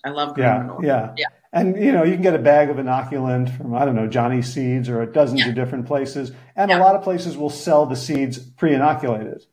[0.03, 0.85] I love green yeah, manure.
[0.85, 1.13] Yeah.
[1.17, 1.27] Yeah.
[1.55, 4.41] And you know, you can get a bag of inoculant from I don't know Johnny
[4.41, 5.49] Seeds or dozens yeah.
[5.49, 6.79] of different places, and yeah.
[6.79, 9.45] a lot of places will sell the seeds pre-inoculated.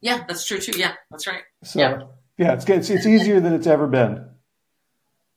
[0.00, 0.72] Yeah, that's true too.
[0.76, 1.42] Yeah, that's right.
[1.64, 2.02] So yeah,
[2.38, 4.26] yeah it's it's, it's easier than it's ever been.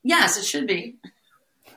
[0.02, 0.96] Yes, it should be.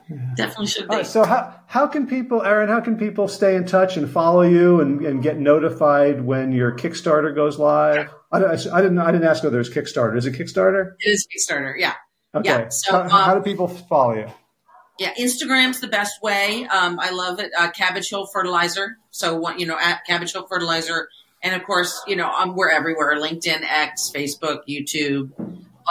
[0.09, 0.17] Yeah.
[0.35, 1.03] Definitely should be.
[1.03, 2.69] so how how can people, Erin?
[2.69, 6.71] How can people stay in touch and follow you and, and get notified when your
[6.71, 8.09] Kickstarter goes live?
[8.31, 10.17] I, I, I didn't I didn't ask whether it's Kickstarter.
[10.17, 10.93] Is it Kickstarter?
[10.99, 11.73] It is Kickstarter.
[11.77, 11.95] Yeah.
[12.35, 12.49] Okay.
[12.49, 14.27] Yeah, so, how, how, do um, people follow you?
[14.99, 16.65] Yeah, Instagram's the best way.
[16.65, 17.51] Um, I love it.
[17.57, 18.97] Uh, Cabbage Hill Fertilizer.
[19.11, 21.09] So, you know, at Cabbage Hill Fertilizer.
[21.41, 25.31] And of course, you know, um, we're everywhere LinkedIn, X, Facebook, YouTube,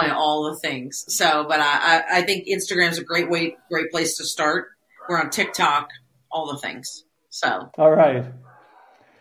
[0.07, 1.05] all the things.
[1.09, 4.69] So, but I, I think Instagram's a great way, great place to start.
[5.09, 5.89] We're on TikTok,
[6.31, 7.05] all the things.
[7.31, 8.25] So, all right.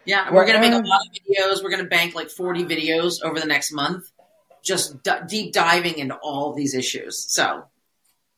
[0.05, 1.63] Yeah, well, we're going to make a lot of videos.
[1.63, 4.05] We're going to bank like 40 videos over the next month
[4.67, 7.25] just d- deep diving into all these issues.
[7.31, 7.65] So,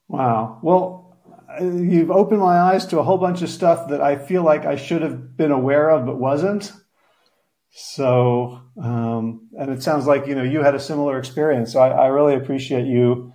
[0.07, 0.59] wow.
[0.61, 1.17] Well,
[1.59, 4.75] you've opened my eyes to a whole bunch of stuff that I feel like I
[4.75, 6.71] should have been aware of but wasn't.
[7.71, 11.73] So, um, and it sounds like you know you had a similar experience.
[11.73, 13.33] So I, I really appreciate you,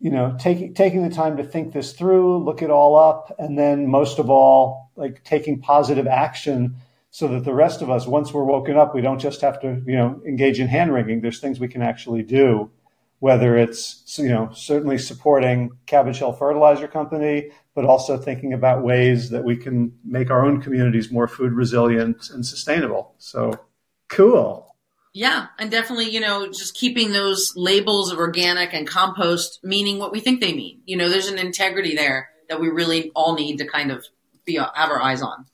[0.00, 3.56] you know, taking taking the time to think this through, look it all up, and
[3.58, 6.76] then most of all, like taking positive action
[7.12, 9.82] so that the rest of us, once we're woken up, we don't just have to,
[9.86, 11.20] you know, engage in hand wringing.
[11.20, 12.70] There's things we can actually do,
[13.18, 19.28] whether it's, you know, certainly supporting Cabbage Hill Fertilizer Company, but also thinking about ways
[19.28, 23.14] that we can make our own communities more food resilient and sustainable.
[23.18, 23.60] So
[24.08, 24.74] cool.
[25.12, 30.12] Yeah, and definitely, you know, just keeping those labels of organic and compost meaning what
[30.12, 30.80] we think they mean.
[30.86, 34.06] You know, there's an integrity there that we really all need to kind of
[34.46, 35.44] be have our eyes on.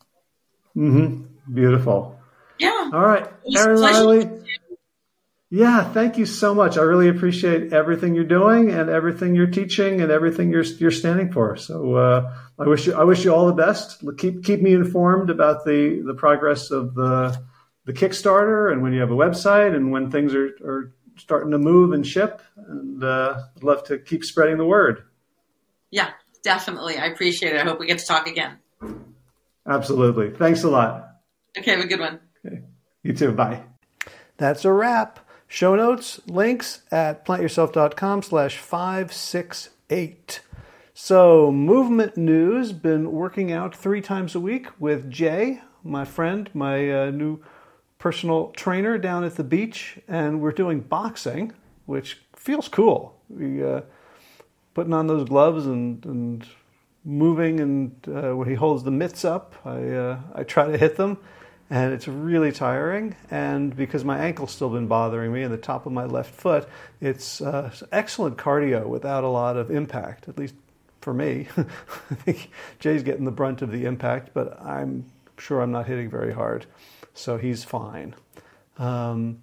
[0.76, 1.24] Mm-hmm.
[1.52, 2.20] Beautiful.
[2.58, 2.90] Yeah.
[2.92, 3.26] All right.
[3.56, 4.30] Erin Riley.
[5.50, 6.76] Yeah, thank you so much.
[6.76, 11.32] I really appreciate everything you're doing and everything you're teaching and everything you're you're standing
[11.32, 11.56] for.
[11.56, 14.04] So uh, I wish you I wish you all the best.
[14.18, 17.40] Keep keep me informed about the the progress of the
[17.86, 21.58] the Kickstarter and when you have a website and when things are, are starting to
[21.58, 22.42] move and ship.
[22.56, 25.04] And uh, I'd love to keep spreading the word.
[25.90, 26.10] Yeah,
[26.42, 26.98] definitely.
[26.98, 27.60] I appreciate it.
[27.60, 28.58] I hope we get to talk again.
[29.66, 30.30] Absolutely.
[30.30, 31.07] Thanks a lot.
[31.58, 32.20] Okay, have a good one.
[32.46, 32.62] Okay.
[33.02, 33.32] You too.
[33.32, 33.62] Bye.
[34.36, 35.20] That's a wrap.
[35.48, 40.40] Show notes, links at plantyourself.com slash 568.
[40.92, 46.90] So, movement news, been working out three times a week with Jay, my friend, my
[47.06, 47.40] uh, new
[47.98, 51.52] personal trainer down at the beach, and we're doing boxing,
[51.86, 53.16] which feels cool.
[53.30, 53.82] We uh,
[54.74, 56.46] putting on those gloves and, and
[57.04, 60.96] moving, and uh, when he holds the mitts up, I uh, I try to hit
[60.96, 61.18] them
[61.70, 63.16] and it's really tiring.
[63.30, 66.68] And because my ankle's still been bothering me and the top of my left foot,
[67.00, 70.54] it's uh, excellent cardio without a lot of impact, at least
[71.00, 71.48] for me.
[71.56, 75.04] I think Jay's getting the brunt of the impact, but I'm
[75.38, 76.66] sure I'm not hitting very hard,
[77.14, 78.14] so he's fine.
[78.78, 79.40] Um,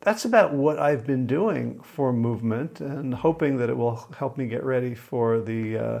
[0.00, 4.46] that's about what I've been doing for movement and hoping that it will help me
[4.46, 6.00] get ready for the uh,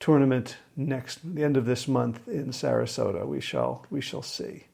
[0.00, 3.26] tournament next the end of this month in Sarasota.
[3.26, 4.64] We shall we shall see.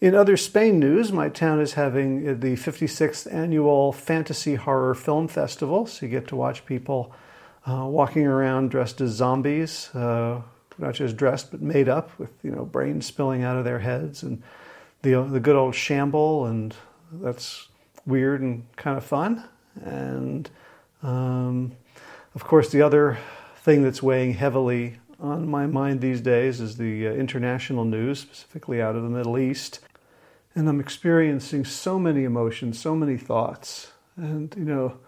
[0.00, 5.86] In other Spain news, my town is having the 56th annual Fantasy Horror Film Festival.
[5.86, 7.12] So you get to watch people
[7.66, 10.42] uh, walking around dressed as zombies, uh,
[10.76, 14.22] not just dressed but made up with you know brains spilling out of their heads
[14.22, 14.42] and
[15.02, 16.74] the the good old shamble, and
[17.12, 17.68] that's
[18.06, 19.44] weird and kind of fun.
[19.82, 20.50] And
[21.02, 21.72] um,
[22.34, 23.18] of course, the other
[23.64, 28.82] thing that's weighing heavily on my mind these days is the uh, international news, specifically
[28.82, 29.80] out of the Middle East.
[30.54, 33.92] And I'm experiencing so many emotions, so many thoughts.
[34.16, 34.98] And, you know,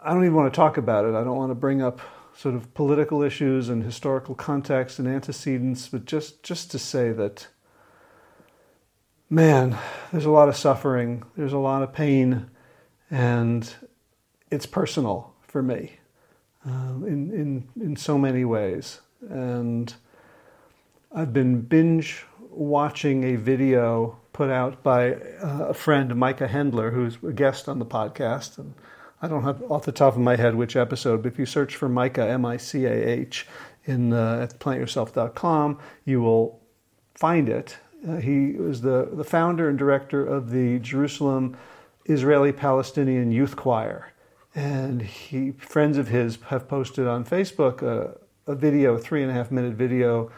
[0.00, 1.14] I don't even want to talk about it.
[1.14, 2.00] I don't want to bring up
[2.34, 7.46] sort of political issues and historical context and antecedents, but just, just to say that,
[9.30, 9.78] man,
[10.10, 12.50] there's a lot of suffering, there's a lot of pain,
[13.12, 13.72] and
[14.50, 15.97] it's personal for me
[16.64, 19.00] um, in, in, in so many ways.
[19.28, 19.92] And
[21.12, 27.18] I've been binge watching a video put out by uh, a friend, Micah Hendler, who's
[27.26, 28.58] a guest on the podcast.
[28.58, 28.74] And
[29.20, 31.74] I don't have off the top of my head which episode, but if you search
[31.76, 33.46] for Micah, M I C A H,
[33.84, 36.60] in uh, at plantyourself.com, you will
[37.14, 37.76] find it.
[38.06, 41.56] Uh, he was the, the founder and director of the Jerusalem
[42.04, 44.12] Israeli Palestinian Youth Choir
[44.54, 48.16] and he friends of his have posted on Facebook a,
[48.50, 50.30] a video, a three and a half minute video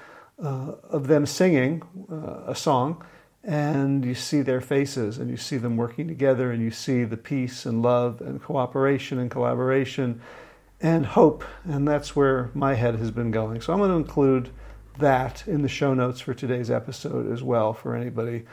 [0.42, 3.04] uh, of them singing uh, a song,
[3.44, 7.16] and you see their faces, and you see them working together, and you see the
[7.16, 10.20] peace and love and cooperation and collaboration
[10.80, 13.60] and hope, and that's where my head has been going.
[13.60, 14.50] So I'm going to include
[14.98, 18.44] that in the show notes for today's episode as well for anybody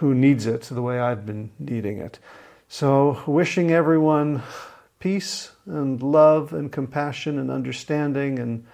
[0.00, 2.18] who needs it the way I've been needing it.
[2.70, 4.42] So, wishing everyone
[5.00, 8.66] peace and love and compassion and understanding and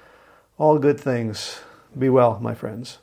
[0.59, 1.61] all good things.
[1.97, 2.99] Be well, my friends.